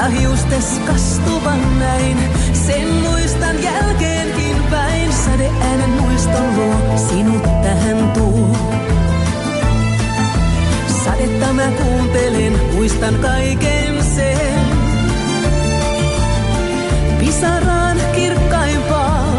[0.00, 2.18] Ja hiustes kastuvan näin,
[2.52, 5.12] sen muistan jälkeenkin päin.
[5.12, 8.56] Sade äänen muiston luo, sinut tähän tuu.
[11.04, 14.60] Sadetta mä kuuntelen, muistan kaiken sen.
[17.18, 19.38] Pisaraan kirkkaimpaan,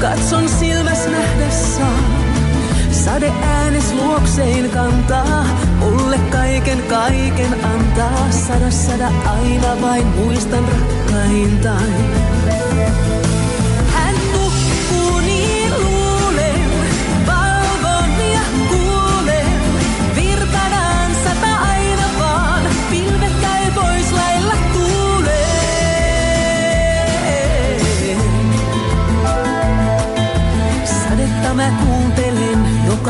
[0.00, 2.19] katson silmäs nähdessään.
[3.04, 5.44] Sade äänes luoksein kantaa,
[5.78, 8.30] mulle kaiken kaiken antaa.
[8.30, 11.94] Sada sada aina vain muistan rakkaintain.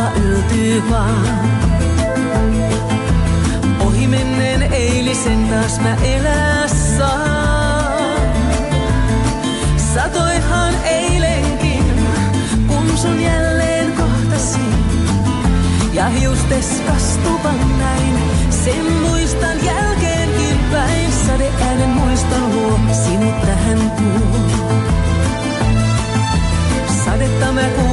[0.00, 1.50] Joka yltyy vaan.
[3.86, 8.20] Ohi menneen eilisen taas mä elää saan.
[9.94, 11.84] Satoihan eilenkin,
[12.66, 14.74] kun sun jälleen kohtasin.
[15.92, 18.14] Ja hiustes kastuvan näin,
[18.64, 21.12] sen muistan jälkeenkin päin.
[21.26, 24.40] Sade äänen muistan luo, sinut tähän tuo.
[27.04, 27.89] Sadetta mä kuuntelen,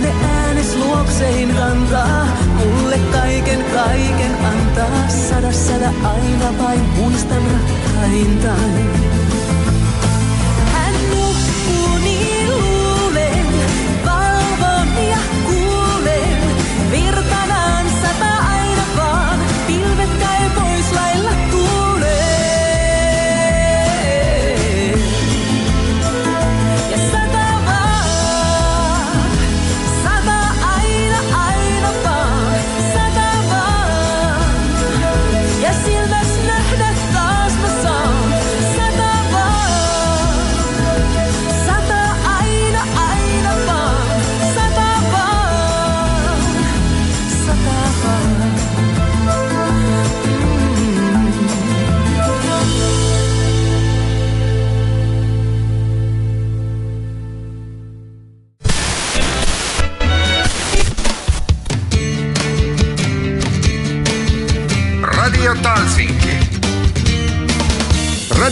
[0.00, 5.08] Sade äänes luoksein kantaa, mulle kaiken kaiken antaa.
[5.08, 9.29] Sada sada aina vain muistan rakkaintain.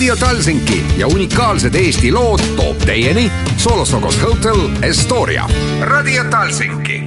[0.09, 5.49] Radio Talsinki ja unikaalsed Eesti lood toob teieni Solostokos Hotel Estoria.
[5.81, 7.03] Radio Talsinki.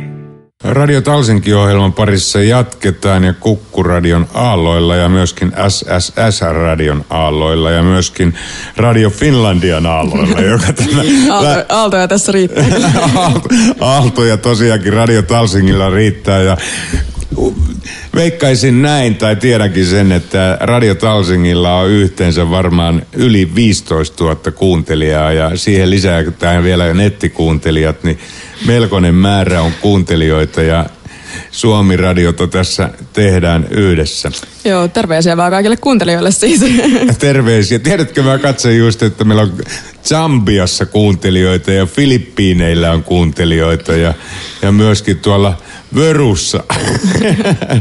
[0.63, 8.33] Radio Talsinki-ohjelman parissa jatketaan ja Kukkuradion aalloilla ja myöskin SSS-radion aalloilla ja myöskin
[8.77, 11.01] Radio Finlandian aalloilla, joka tämä...
[11.31, 12.65] Aalto, aaltoja tässä riittää.
[13.15, 13.49] Aalto,
[13.79, 16.57] aaltoja tosiaankin Radio Talsingilla riittää ja
[18.15, 25.31] veikkaisin näin tai tiedänkin sen, että Radio Talsingilla on yhteensä varmaan yli 15 000 kuuntelijaa
[25.31, 28.19] ja siihen lisätään vielä nettikuuntelijat, niin
[28.65, 30.85] melkoinen määrä on kuuntelijoita ja
[31.51, 34.31] Suomi-radiota tässä tehdään yhdessä.
[34.65, 36.61] Joo, terveisiä vaan kaikille kuuntelijoille siis.
[37.19, 37.79] Terveisiä.
[37.79, 39.53] Tiedätkö, mä katsoin just, että meillä on
[40.03, 44.13] Zambiassa kuuntelijoita ja Filippiineillä on kuuntelijoita ja,
[44.61, 45.57] ja myöskin tuolla
[45.95, 46.63] Vörussa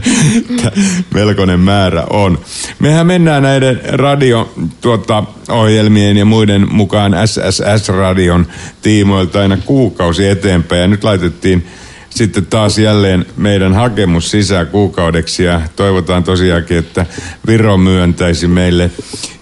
[1.14, 2.38] melkoinen määrä on.
[2.78, 8.46] Mehän mennään näiden radio-ohjelmien tuota, ja muiden mukaan SSS-radion
[8.82, 11.66] tiimoilta aina kuukausi eteenpäin ja nyt laitettiin
[12.10, 17.06] sitten taas jälleen meidän hakemus sisään kuukaudeksi ja toivotaan tosiaankin, että
[17.46, 18.90] Viro myöntäisi meille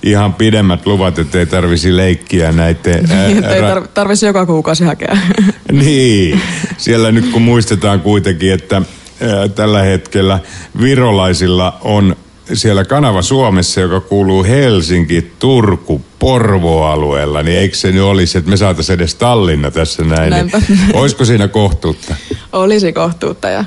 [0.02, 3.08] ihan pidemmät luvat, että ei tarvisi leikkiä näiden...
[3.10, 5.16] ää, Niin, että ei ra- tar- tarvitsisi joka kuukausi hakea.
[5.72, 6.40] niin,
[6.76, 8.82] siellä nyt kun muistetaan kuitenkin, että
[9.20, 10.38] ää, tällä hetkellä
[10.80, 12.16] virolaisilla on
[12.52, 18.56] siellä kanava Suomessa, joka kuuluu Helsinki, Turku, Porvo-alueella, niin eikö se nyt olisi, että me
[18.56, 20.20] saataisiin edes Tallinna tässä näin?
[20.20, 20.60] Niin, Näinpä.
[20.94, 22.14] olisiko siinä kohtuutta?
[22.52, 23.64] Olisi kohtuutta ja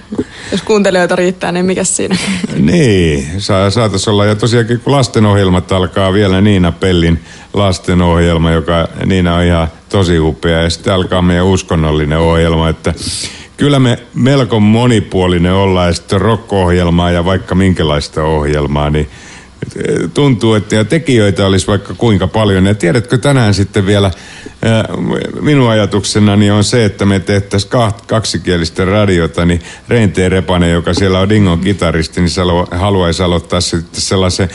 [0.51, 2.17] jos kuuntelijoita riittää, niin mikä siinä?
[2.55, 4.25] Niin, saa, saataisiin olla.
[4.25, 7.19] Ja tosiaankin kun lastenohjelmat alkaa vielä Niina Pellin
[7.53, 10.61] lastenohjelma, joka Niina on ihan tosi upea.
[10.61, 12.93] Ja sitten alkaa meidän uskonnollinen ohjelma, että
[13.57, 19.09] kyllä me melko monipuolinen ollaan ja sitten rock-ohjelmaa ja vaikka minkälaista ohjelmaa, niin
[20.13, 22.65] tuntuu, että ja tekijöitä olisi vaikka kuinka paljon.
[22.65, 24.11] Ja tiedätkö tänään sitten vielä,
[24.61, 24.85] ää,
[25.41, 27.71] minun ajatuksenani on se, että me tehtäisiin
[28.07, 32.31] kaksikielistä radiota, niin Reinteen Repanen, joka siellä on Dingon kitaristi, niin
[32.71, 34.49] haluaisi aloittaa sitten sellaisen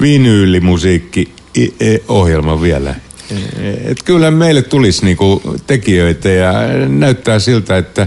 [0.00, 1.98] vinyylimusiikki i- e-
[2.62, 2.94] vielä.
[3.84, 6.52] Et kyllä meille tulisi niinku tekijöitä ja
[6.88, 8.06] näyttää siltä, että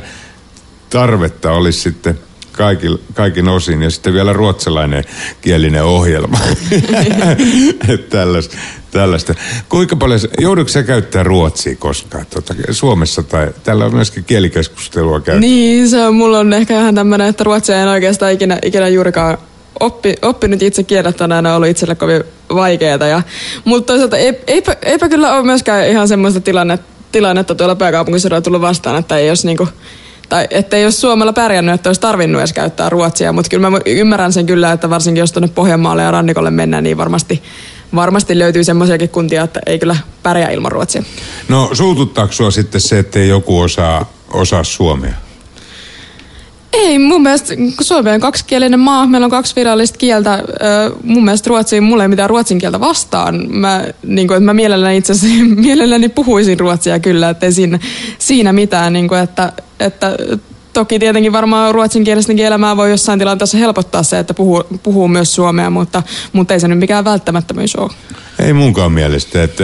[0.90, 2.20] tarvetta olisi sitten
[2.54, 5.04] kaikil, kaikin osin ja sitten vielä ruotsalainen
[5.42, 6.40] kielinen ohjelma.
[8.10, 8.58] Tällaista,
[8.92, 9.36] tällaista.
[9.70, 15.40] Kuinka paljon, joudutko sä käyttää ruotsia koskaan tuota, Suomessa tai täällä on myöskin kielikeskustelua käyty?
[15.40, 19.38] Niin, se on, mulla on ehkä vähän tämmöinen, että ruotsia en oikeastaan ikinä, ikinä juurikaan
[19.80, 22.24] oppi, oppinut itse kielet on aina ollut itselle kovin
[22.56, 23.06] vaikeeta.
[23.06, 23.22] Ja,
[23.66, 28.62] mutta toisaalta ei, eipä, eipä kyllä ole myöskään ihan semmoista tilannetta, tilannetta tuolla pääkaupunkiseudulla tullut
[28.62, 29.68] vastaan, että ei olisi niinku,
[30.34, 33.80] tai että ei olisi Suomella pärjännyt, että olisi tarvinnut edes käyttää ruotsia, mutta kyllä mä
[33.86, 37.44] ymmärrän sen kyllä, että varsinkin jos tuonne Pohjanmaalle ja rannikolle mennään, niin varmasti,
[37.96, 41.04] varmasti löytyy semmoisiakin kuntia, että ei kyllä pärjää ilman ruotsia.
[41.50, 45.14] No suututtaako sua sitten se, että joku osaa, osaa suomea?
[46.74, 50.44] Ei, mun mielestä Suomi on kaksikielinen maa, meillä on kaksi virallista kieltä.
[51.04, 53.46] Mun mielestä ruotsiin, mulla ei mitään ruotsin kieltä vastaan.
[53.50, 57.80] Mä, niin kuin, että mä mielelläni itse asiassa mielelläni puhuisin ruotsia kyllä, että ei siinä,
[58.20, 58.94] siinä mitään.
[58.94, 60.18] Niin kuin, että, että
[60.74, 65.70] toki tietenkin varmaan ruotsinkielistenkin elämää voi jossain tilanteessa helpottaa se, että puhuu, puhuu myös suomea,
[65.70, 66.04] mutta,
[66.34, 67.92] mutta ei se nyt mikään välttämättömyys ole.
[68.40, 69.44] Ei munkaan mielestä.
[69.44, 69.64] Että,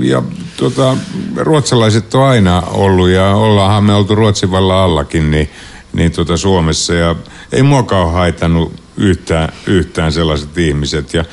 [0.00, 0.22] ja,
[0.56, 0.96] tota,
[1.36, 5.50] ruotsalaiset on aina ollut ja ollaanhan me oltu Ruotsin vallan allakin niin,
[5.92, 6.94] niin tota Suomessa.
[6.94, 7.16] Ja
[7.52, 11.14] ei muakaan ole haitannut yhtään, yhtään sellaiset ihmiset.
[11.14, 11.24] Ja,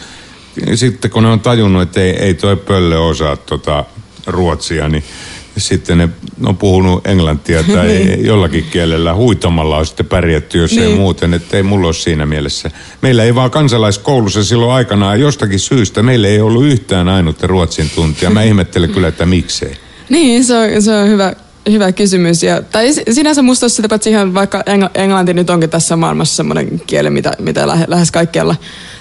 [0.75, 3.85] sitten kun ne on tajunnut, että ei, ei toi pöllö osaa tota,
[4.27, 5.03] ruotsia, niin
[5.57, 6.09] sitten ne
[6.45, 10.97] on puhunut englantia tai jollakin kielellä huitomalla on sitten pärjätty, jos ei Niin.
[10.97, 12.71] muuten, että ei mulla ole siinä mielessä.
[13.01, 18.29] Meillä ei vaan kansalaiskoulussa silloin aikanaan jostakin syystä, meillä ei ollut yhtään ainutta ruotsin tuntia.
[18.29, 19.73] Mä ihmettelen kyllä, että miksei.
[20.09, 21.33] Niin, se on, se on hyvä,
[21.71, 22.43] hyvä kysymys.
[22.43, 26.35] Ja, tai si- sinänsä musta sitä paitsi ihan vaikka engl- englanti nyt onkin tässä maailmassa
[26.35, 28.55] semmoinen kieli, mitä, mitä lähe, lähes, kaikkialla,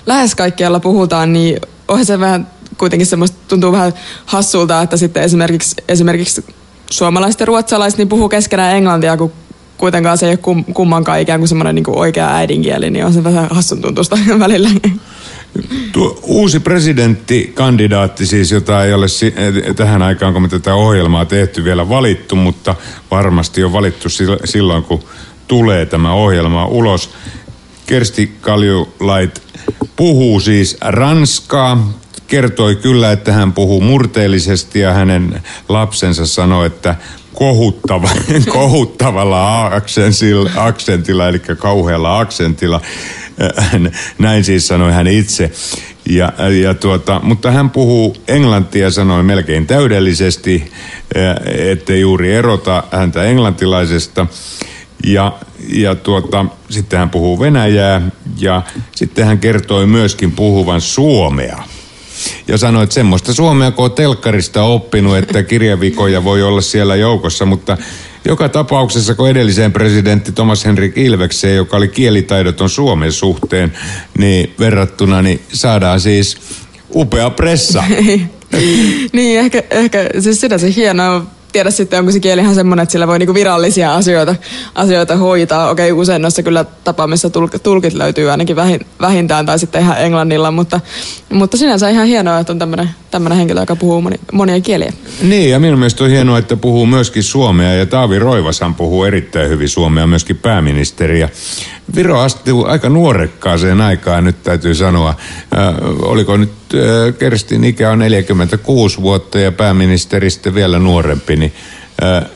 [0.06, 2.46] lähes kaikkialla puhutaan, niin onhan se vähän
[2.78, 3.92] kuitenkin semmoista, tuntuu vähän
[4.26, 6.44] hassulta, että sitten esimerkiksi, esimerkiksi
[6.90, 9.32] suomalaiset ja ruotsalaiset niin puhuu keskenään englantia, kun
[9.78, 13.12] kuitenkaan se ei ole kum, kummankaan ikään kuin semmoinen niin kuin oikea äidinkieli, niin on
[13.12, 14.70] se vähän hassun tuntusta välillä.
[15.92, 21.24] Tuo uusi presidenttikandidaatti siis, jota ei ole si- eh, tähän aikaan, kun me tätä ohjelmaa
[21.24, 22.74] tehty vielä valittu, mutta
[23.10, 25.02] varmasti on valittu sil- silloin, kun
[25.48, 27.10] tulee tämä ohjelma ulos.
[27.86, 29.42] Kersti Kaljulait
[29.96, 31.92] puhuu siis ranskaa,
[32.26, 36.94] kertoi kyllä, että hän puhuu murteellisesti ja hänen lapsensa sanoi, että
[37.34, 38.08] kohuttava,
[38.48, 42.80] kohuttavalla aksentilla, aksentilla, eli kauhealla aksentilla.
[44.18, 45.50] Näin siis sanoi hän itse.
[46.10, 46.32] Ja,
[46.62, 50.72] ja tuota, mutta hän puhuu englantia sanoi melkein täydellisesti,
[51.14, 54.26] eh, ettei juuri erota häntä englantilaisesta.
[55.06, 55.32] Ja,
[55.68, 58.02] ja tuota, sitten hän puhuu venäjää
[58.38, 58.62] ja
[58.94, 61.62] sitten hän kertoi myöskin puhuvan suomea.
[62.48, 67.46] Ja sanoi, että semmoista suomea, kun on telkkarista oppinut, että kirjavikoja voi olla siellä joukossa,
[67.46, 67.76] mutta
[68.24, 73.72] joka tapauksessa, kun edelliseen presidentti Thomas Henrik Ilvekseen, joka oli kielitaidoton Suomen suhteen,
[74.18, 76.36] niin verrattuna, niin saadaan siis
[76.94, 77.84] upea pressa.
[79.12, 83.06] niin, ehkä, ehkä siis sinänsä hienoa tiedä sitten, onko se kieli ihan semmoinen, että sillä
[83.06, 84.34] voi niinku virallisia asioita,
[84.74, 85.70] asioita hoitaa.
[85.70, 90.50] Okei, usein noissa kyllä tapaamissa tulk, tulkit löytyy ainakin vähin, vähintään tai sitten ihan englannilla,
[90.50, 90.80] mutta,
[91.32, 94.92] mutta sinänsä ihan hienoa, että on tämmöinen, tämmöinen henkilö, joka puhuu moni, monia kieliä.
[95.22, 99.50] Niin, ja minun mielestä on hienoa, että puhuu myöskin suomea, ja Taavi Roivashan puhuu erittäin
[99.50, 101.20] hyvin suomea, myöskin pääministeri.
[101.20, 101.28] Ja
[101.96, 105.08] Viro astuu aika nuorekkaaseen aikaan, nyt täytyy sanoa.
[105.08, 111.52] Äh, oliko nyt äh, Kerstin ikä on 46 vuotta ja pääministeri sitten vielä nuorempi, niin
[112.02, 112.30] äh,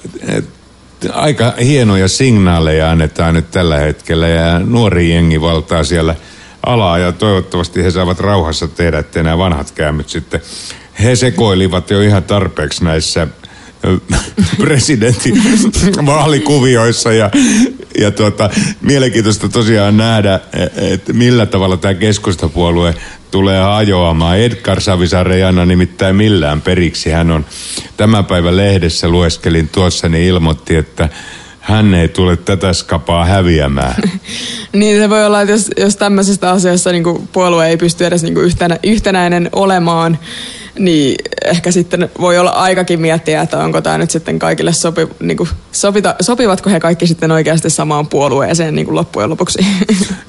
[1.13, 6.15] aika hienoja signaaleja annetaan nyt tällä hetkellä ja nuori jengi valtaa siellä
[6.67, 10.41] alaa ja toivottavasti he saavat rauhassa tehdä, ettei nämä vanhat käymmyt sitten.
[11.03, 13.29] He sekoilivat jo ihan tarpeeksi näissä
[14.65, 15.43] presidentin
[16.07, 17.31] vaalikuvioissa ja,
[17.99, 18.51] ja tuota,
[18.81, 20.41] mielenkiintoista tosiaan nähdä,
[20.77, 22.95] että millä tavalla tämä keskustapuolue
[23.31, 24.39] tulee hajoamaan.
[24.39, 27.11] Edgar Savisaare ei anna nimittäin millään periksi.
[27.11, 27.47] Hän on
[27.97, 31.09] tämän päivän lehdessä, lueskelin tuossa, niin ilmoitti, että
[31.61, 33.95] hän ei tule tätä skapaa häviämään.
[34.73, 38.37] Niin se voi olla, että jos, jos tämmöisestä asiassa niin puolue ei pysty edes niin
[38.37, 40.19] yhtenä, yhtenäinen olemaan,
[40.79, 41.17] niin
[41.49, 45.49] ehkä sitten voi olla aikakin miettiä, että onko tämä nyt sitten kaikille sopi, niin kuin,
[45.73, 49.59] sopita, sopivatko he kaikki sitten oikeasti samaan puolueeseen niin kuin loppujen lopuksi.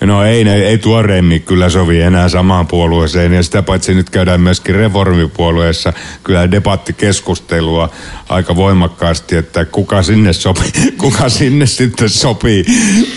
[0.01, 4.41] No ei, ne, ei tuoreimmin kyllä sovi enää samaan puolueeseen ja sitä paitsi nyt käydään
[4.41, 5.93] myöskin reformipuolueessa
[6.23, 7.89] kyllä debattikeskustelua
[8.29, 12.65] aika voimakkaasti, että kuka sinne sopii, kuka sinne sitten sopii.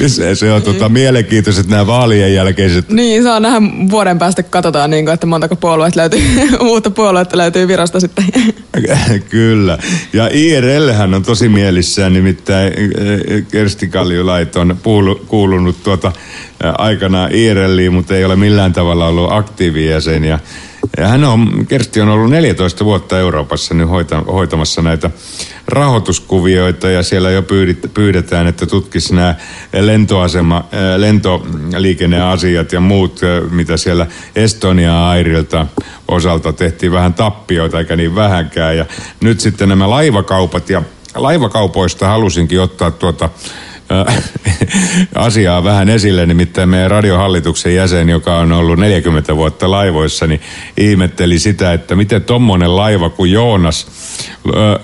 [0.06, 5.04] Se, se on tota, mielenkiintoiset nämä vaalien jälkeiset niin, saa nähdä vuoden päästä, katsotaan, niin
[5.04, 6.22] kuin, että montako puolueet löytyy,
[6.70, 8.24] uutta puoluetta löytyy virosta sitten.
[9.30, 9.78] Kyllä.
[10.12, 14.76] Ja IRL hän on tosi mielissään, nimittäin eh, Kersti Kaljulait on
[15.28, 16.12] kuulunut tuota
[16.64, 20.24] eh, aikana IRLiin, mutta ei ole millään tavalla ollut aktiivijäsen.
[20.24, 20.38] Ja,
[20.96, 25.10] ja hän on, Kersti on ollut 14 vuotta Euroopassa nyt hoita, hoitamassa näitä
[25.68, 29.34] rahoituskuvioita ja siellä jo pyydit, pyydetään, että tutkisi nämä
[29.80, 30.64] lentoasema,
[30.96, 33.20] lentoliikenneasiat ja muut,
[33.50, 34.06] mitä siellä
[34.36, 35.66] Estonia Airilta
[36.08, 38.76] osalta tehtiin vähän tappioita eikä niin vähänkään.
[38.76, 38.86] Ja
[39.20, 40.82] nyt sitten nämä laivakaupat ja
[41.14, 43.28] laivakaupoista halusinkin ottaa tuota
[45.14, 50.40] asiaa vähän esille, nimittäin meidän radiohallituksen jäsen, joka on ollut 40 vuotta laivoissa, niin
[50.76, 53.86] ihmetteli sitä, että miten tommonen laiva kuin Joonas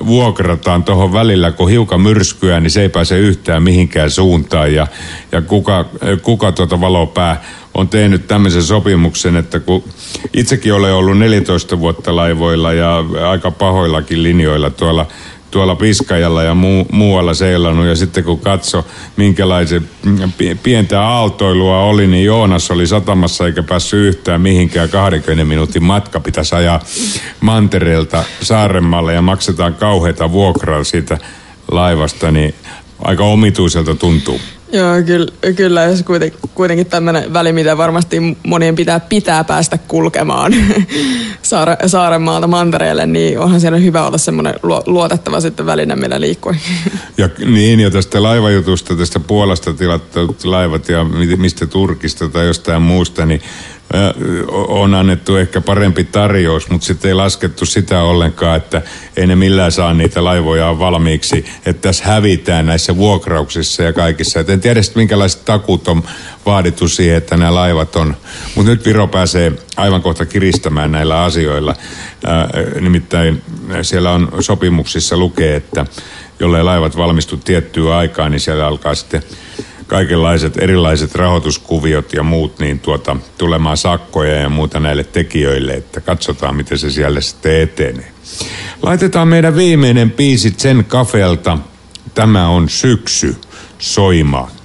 [0.07, 4.75] vuokrataan tuohon välillä, kun hiukan myrskyä, niin se ei pääse yhtään mihinkään suuntaan.
[4.75, 4.87] Ja,
[5.33, 5.85] ja kuka,
[6.23, 7.45] kuka tuota valopää
[7.75, 9.85] on tehnyt tämmöisen sopimuksen, että kun
[10.35, 15.07] itsekin olen ollut 14 vuotta laivoilla ja aika pahoillakin linjoilla tuolla
[15.51, 18.87] tuolla Piskajalla ja muu, muualla seilannut ja sitten kun katso
[19.17, 19.89] minkälaisen
[20.63, 26.55] pientä aaltoilua oli, niin Joonas oli satamassa eikä päässyt yhtään mihinkään 20 minuutin matka pitäisi
[26.55, 26.81] ajaa
[27.41, 31.19] mantereelta Saarenmaalle ja maksetaan kauheita vuokraa siitä
[31.71, 32.55] laivasta, niin
[32.99, 34.41] aika omituiselta tuntuu.
[34.73, 38.17] Joo, kyllä, kyllä jos kuitenkin, kuitenkin tämmöinen väli, mitä varmasti
[38.47, 40.55] monien pitää, pitää päästä kulkemaan
[41.43, 44.55] Saare, Saarenmaalta mantereelle, niin onhan siellä hyvä olla semmoinen
[44.87, 46.55] luotettava sitten väline, millä liikkuu.
[47.19, 51.05] Ja niin, ja tästä laivajutusta, tästä Puolasta tilattu laivat ja
[51.37, 53.43] mistä Turkista tai jostain muusta, niin
[54.69, 58.83] on annettu ehkä parempi tarjous, mutta sitten ei laskettu sitä ollenkaan, että
[59.17, 64.41] ei ne millään saa niitä laivoja valmiiksi, että tässä hävitään näissä vuokrauksissa ja kaikissa.
[64.41, 66.03] Et en tiedä sitten minkälaiset takut on
[66.47, 68.17] vaadittu siihen, että nämä laivat on.
[68.55, 71.75] Mutta nyt Viro pääsee aivan kohta kiristämään näillä asioilla.
[72.27, 72.49] Ää,
[72.81, 73.43] nimittäin
[73.83, 75.87] siellä on sopimuksissa lukee, että
[76.41, 79.23] jollei laivat valmistu tiettyä aikaa, niin siellä alkaa sitten
[79.89, 86.57] kaikenlaiset erilaiset rahoituskuviot ja muut, niin tuota, tulemaan sakkoja ja muuta näille tekijöille, että katsotaan,
[86.57, 88.13] miten se siellä sitten etenee.
[88.83, 91.59] Laitetaan meidän viimeinen biisi sen kafelta.
[92.15, 93.37] Tämä on syksy
[93.79, 94.58] soimaan.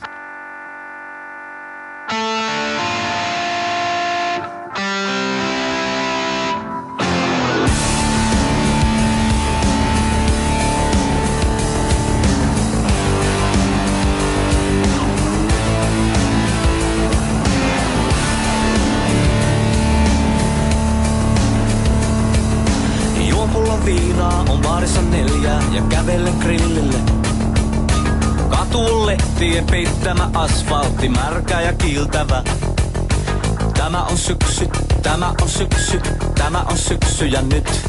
[33.83, 34.69] Tämä on syksy,
[35.01, 36.01] tämä on syksy,
[36.35, 37.81] tämä on syksy ja nyt.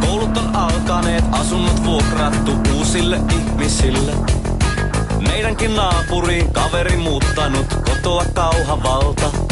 [0.00, 4.12] Koulut on alkaneet, asunnot vuokrattu uusille ihmisille.
[5.28, 9.47] Meidänkin naapuriin kaveri muuttanut kotoa kauhavalta.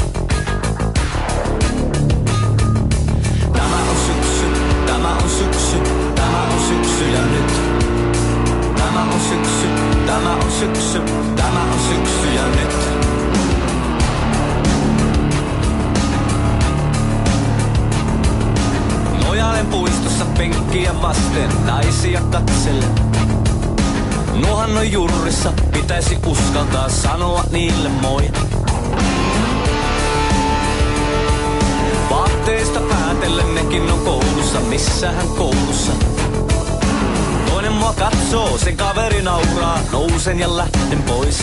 [10.60, 11.00] syksy,
[11.36, 12.76] tämä on syksy ja nyt.
[19.26, 22.84] Nojailen puistossa penkkiä vasten, naisia katselle.
[24.34, 28.30] Nuohan on jurrissa, pitäisi uskaltaa sanoa niille moi.
[32.10, 36.15] Vaatteista päätellen nekin on koulussa, missähän koulussa.
[37.66, 41.42] Toinen mua katsoo, sen kaveri nauraa, nousen ja lähden pois.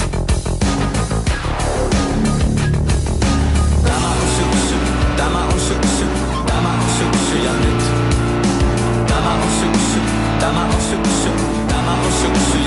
[3.84, 4.76] Tämä on syksy,
[5.18, 6.06] tämä on syksy,
[6.46, 7.84] tämä on syksy ja nyt.
[9.08, 10.00] Tämä on syksy,
[10.40, 11.30] tämä on syksy,
[11.68, 12.63] tämä on syksy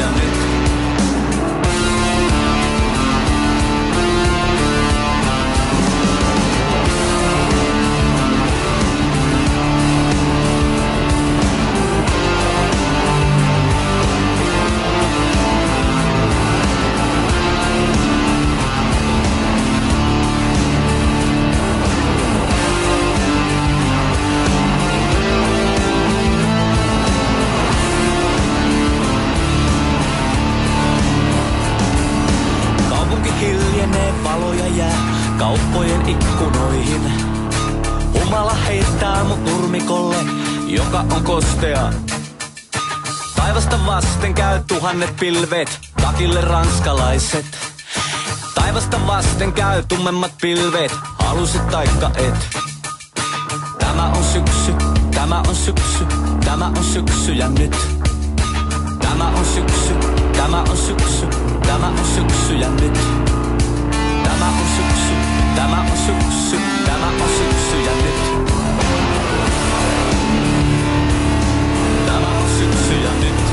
[36.06, 37.12] ikkunoihin.
[38.12, 40.16] Humala heittää mut nurmikolle,
[40.66, 41.92] joka on kostea.
[43.36, 47.46] Taivasta vasten käy tuhannet pilvet, takille ranskalaiset.
[48.54, 52.48] Taivasta vasten käy tummemmat pilvet, halusit taikka et.
[53.78, 54.74] Tämä on syksy,
[55.14, 56.06] tämä on syksy,
[56.44, 57.76] tämä on syksy ja nyt.
[58.98, 59.94] Tämä on syksy,
[60.36, 61.26] tämä on syksy,
[61.66, 63.45] tämä on syksy ja nyt.
[65.56, 68.46] Tämä on syksy, tämä on syksy, tämä on syksy ja nyt.
[72.06, 73.45] Tämä on syksy ja nyt.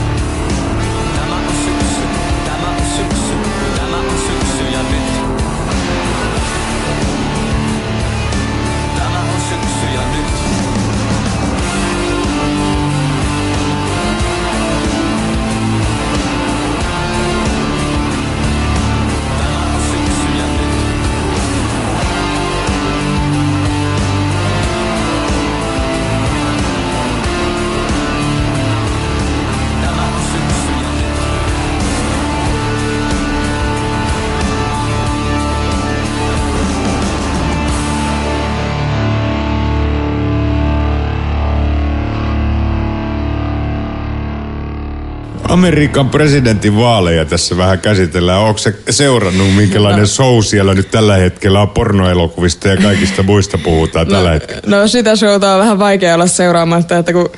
[45.64, 48.40] Amerikan presidentinvaaleja tässä vähän käsitellään.
[48.40, 54.08] Onko se seurannut, minkälainen show siellä nyt tällä hetkellä on pornoelokuvista ja kaikista muista puhutaan
[54.08, 54.78] tällä hetkellä?
[54.78, 57.30] No sitä showta on vähän vaikea olla seuraamatta, että kun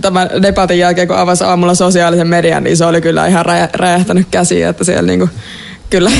[0.00, 4.26] tämän debatin jälkeen, kun avasi aamulla sosiaalisen median, niin se oli kyllä ihan räjä- räjähtänyt
[4.30, 5.28] käsiin, että siellä niinku,
[5.90, 6.10] kyllä,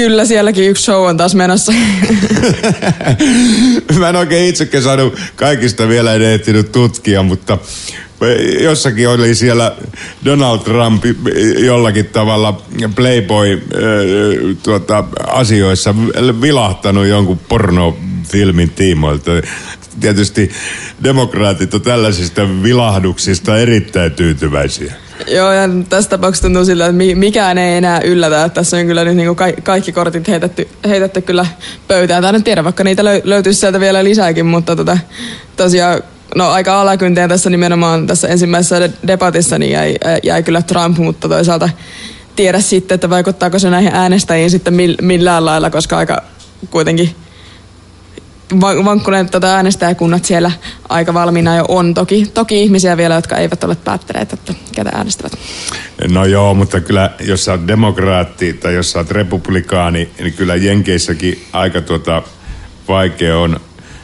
[0.00, 1.72] kyllä sielläkin yksi show on taas menossa.
[3.98, 7.58] Mä en oikein itsekään saanut kaikista vielä en ehtinyt tutkia, mutta
[8.60, 9.76] jossakin oli siellä
[10.24, 11.04] Donald Trump
[11.58, 12.62] jollakin tavalla
[12.94, 15.04] Playboy äh, tuota,
[16.42, 19.30] vilahtanut jonkun pornofilmin tiimoilta.
[20.00, 20.50] Tietysti
[21.04, 25.07] demokraatit on tällaisista vilahduksista erittäin tyytyväisiä.
[25.26, 28.44] Joo, ja tässä tapauksessa tuntuu sillä, että mi- mikään ei enää yllätä.
[28.44, 31.46] Että tässä on kyllä nyt niinku ka- kaikki kortit heitetty, heitetty kyllä
[31.88, 32.22] pöytään.
[32.22, 34.98] Tai en tiedä, vaikka niitä löy- löytyisi sieltä vielä lisääkin, mutta tota,
[35.56, 36.02] tosiaan
[36.34, 41.28] no aika alakynteen tässä nimenomaan tässä ensimmäisessä de- debatissa niin jäi, jäi kyllä Trump, mutta
[41.28, 41.68] toisaalta
[42.36, 46.22] tiedä sitten, että vaikuttaako se näihin äänestäjiin sitten mill- millään lailla, koska aika
[46.70, 47.14] kuitenkin
[48.84, 50.50] vankkuneet tota äänestäjäkunnat siellä
[50.88, 51.94] aika valmiina jo on.
[51.94, 55.32] Toki, toki ihmisiä vielä, jotka eivät ole päättäneet, että ketä äänestävät.
[56.10, 60.56] No joo, mutta kyllä jos sä oot demokraatti tai jos sä oot republikaani, niin kyllä
[60.56, 62.22] Jenkeissäkin aika tuota
[62.88, 63.60] vaikea on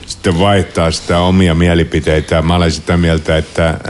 [0.07, 2.43] sitten vaihtaa sitä omia mielipiteitä.
[2.43, 3.81] Mä olen sitä mieltä, että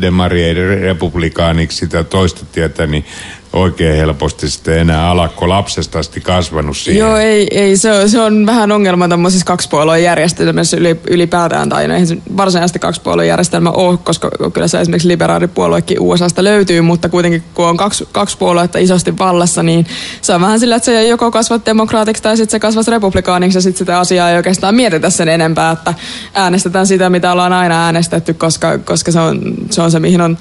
[0.00, 3.04] demari ei republikaaniksi sitä toista tietä, niin
[3.52, 7.00] oikein helposti sitten enää alakko lapsesta asti kasvanut siihen.
[7.00, 11.88] Joo, ei, ei se, on, se on vähän ongelma tämmöisessä kaksipuolueen järjestelmässä yli, ylipäätään, tai
[11.88, 17.08] no eihän se varsinaisesti kaksipuolueen järjestelmä ole, koska kyllä se esimerkiksi liberaalipuoluekin USAsta löytyy, mutta
[17.08, 19.86] kuitenkin kun on kaksi, kaksi puoluetta isosti vallassa, niin
[20.22, 23.62] se on vähän sillä, että se joko kasvat demokraatiksi tai sitten se kasvas republikaaniksi ja
[23.62, 25.94] sitten sitä asiaa ei oikeastaan mietitä sen enempää, että
[26.34, 29.40] äänestetään sitä, mitä ollaan aina äänestetty, koska, koska se, on,
[29.70, 30.38] se on se, mihin on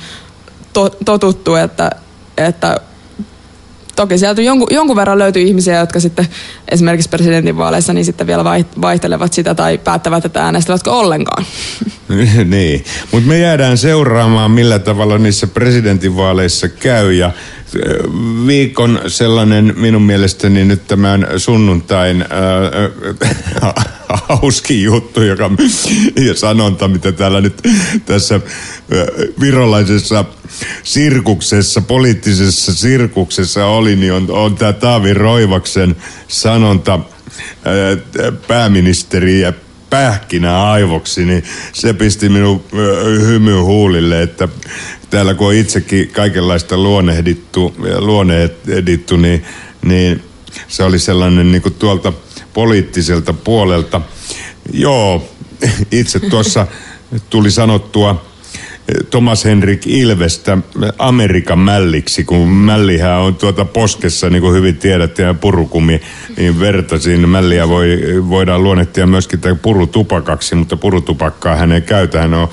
[0.73, 1.91] to, totuttu, että,
[2.37, 2.79] että
[3.97, 6.27] toki sieltä jonkun, jonkun verran löytyy ihmisiä, jotka sitten
[6.71, 11.45] esimerkiksi presidentinvaaleissa niin sitten vielä vai- vaihtelevat sitä tai päättävät, että äänestävätkö ollenkaan.
[12.45, 17.31] niin, mutta me jäädään seuraamaan, millä tavalla niissä presidentinvaaleissa käy ja
[18.47, 23.73] viikon sellainen minun mielestäni nyt tämän sunnuntain ää,
[24.27, 25.51] hauskin juttu, joka,
[26.25, 27.61] ja sanonta, mitä täällä nyt
[28.05, 28.39] tässä
[29.39, 30.25] virolaisessa
[30.83, 35.95] sirkuksessa, poliittisessa sirkuksessa oli, niin on, on tämä Taavi Roivaksen
[36.27, 36.99] sanonta
[37.67, 39.53] ö, pääministeri ja
[39.89, 44.47] pähkinä aivoksi, niin se pisti minun ö, hymyn huulille, että
[45.09, 49.45] täällä kun on itsekin kaikenlaista luonehdittu, luonehdittu niin,
[49.85, 50.23] niin
[50.67, 52.13] se oli sellainen niin kuin tuolta
[52.53, 54.01] poliittiselta puolelta.
[54.73, 55.29] Joo,
[55.91, 56.67] itse tuossa
[57.29, 58.25] tuli sanottua
[59.09, 60.57] Thomas Henrik Ilvestä
[60.99, 66.01] Amerikan mälliksi, kun mällihän on tuota poskessa, niin kuin hyvin tiedätte, ja purukumi,
[66.37, 67.29] niin vertasin.
[67.29, 72.21] Mälliä voi, voidaan luonnehtia myöskin purutupakaksi, mutta purutupakkaa hän ei käytä.
[72.21, 72.49] Hän on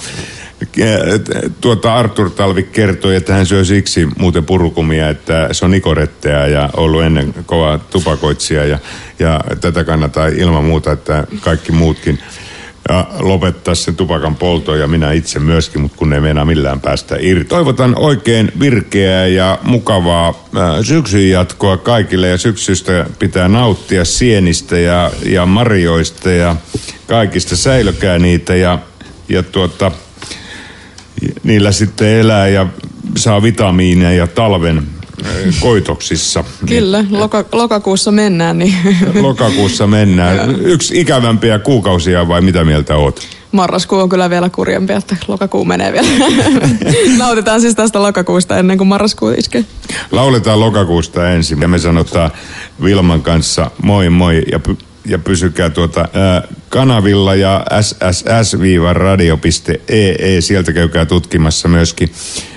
[1.61, 6.71] tuota Arthur Talvik kertoi, että hän syö siksi muuten purukumia, että se on nikoretteja ja
[6.77, 8.79] ollut ennen kova tupakoitsija ja,
[9.19, 12.19] ja tätä kannattaa ilman muuta, että kaikki muutkin
[12.89, 17.17] ja lopettaa sen tupakan polton ja minä itse myöskin, mutta kun ei meinaa millään päästä
[17.21, 17.45] irti.
[17.45, 20.49] Toivotan oikein virkeää ja mukavaa
[20.83, 26.57] syksyn jatkoa kaikille ja syksystä pitää nauttia sienistä ja, ja marjoista ja
[27.07, 28.79] kaikista säilökää niitä ja,
[29.29, 29.93] ja tuota,
[31.43, 32.67] niillä sitten elää ja
[33.17, 34.94] saa vitamiineja talven
[35.61, 36.45] koitoksissa.
[36.67, 38.59] Kyllä, loka, lokakuussa mennään.
[38.59, 38.75] Niin
[39.21, 40.61] Lokakuussa mennään.
[40.61, 43.21] Yksi ikävämpiä kuukausia vai mitä mieltä oot?
[43.55, 46.09] marraskuu on kyllä vielä kurjempi, että lokakuu menee vielä.
[47.19, 49.65] Nautitaan siis tästä lokakuusta ennen kuin marraskuu iskee.
[50.11, 52.31] Lauletaan lokakuusta ensin ja me sanotaan
[52.83, 60.41] Vilman kanssa moi moi ja, py, ja pysykää tuota ää, kanavilla ja sss-radio.ee.
[60.41, 62.11] Sieltä käykää tutkimassa myöskin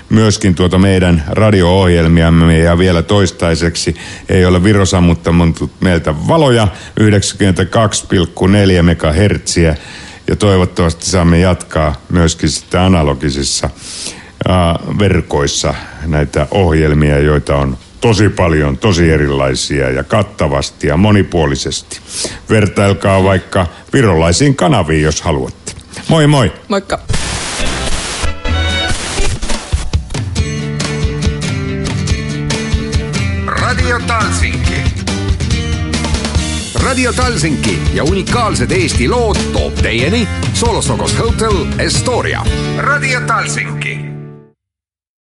[0.09, 3.95] myöskin tuota meidän radio-ohjelmiamme ja vielä toistaiseksi
[4.29, 6.67] ei ole Viro sammuttanut meiltä valoja
[6.99, 9.75] 92,4 megahertsiä
[10.27, 13.69] ja toivottavasti saamme jatkaa myöskin sitten analogisissa
[14.47, 15.73] ää, verkoissa
[16.05, 21.99] näitä ohjelmia, joita on tosi paljon, tosi erilaisia ja kattavasti ja monipuolisesti.
[22.49, 25.71] Vertailkaa vaikka virolaisiin kanaviin, jos haluatte.
[26.09, 26.53] Moi moi!
[26.67, 26.99] Moikka!
[36.97, 42.45] Radio Talsinki ja unikaalsed Eesti lood toob teieni Solosokos Hotel Estoria.
[42.77, 44.06] Radio Talsinki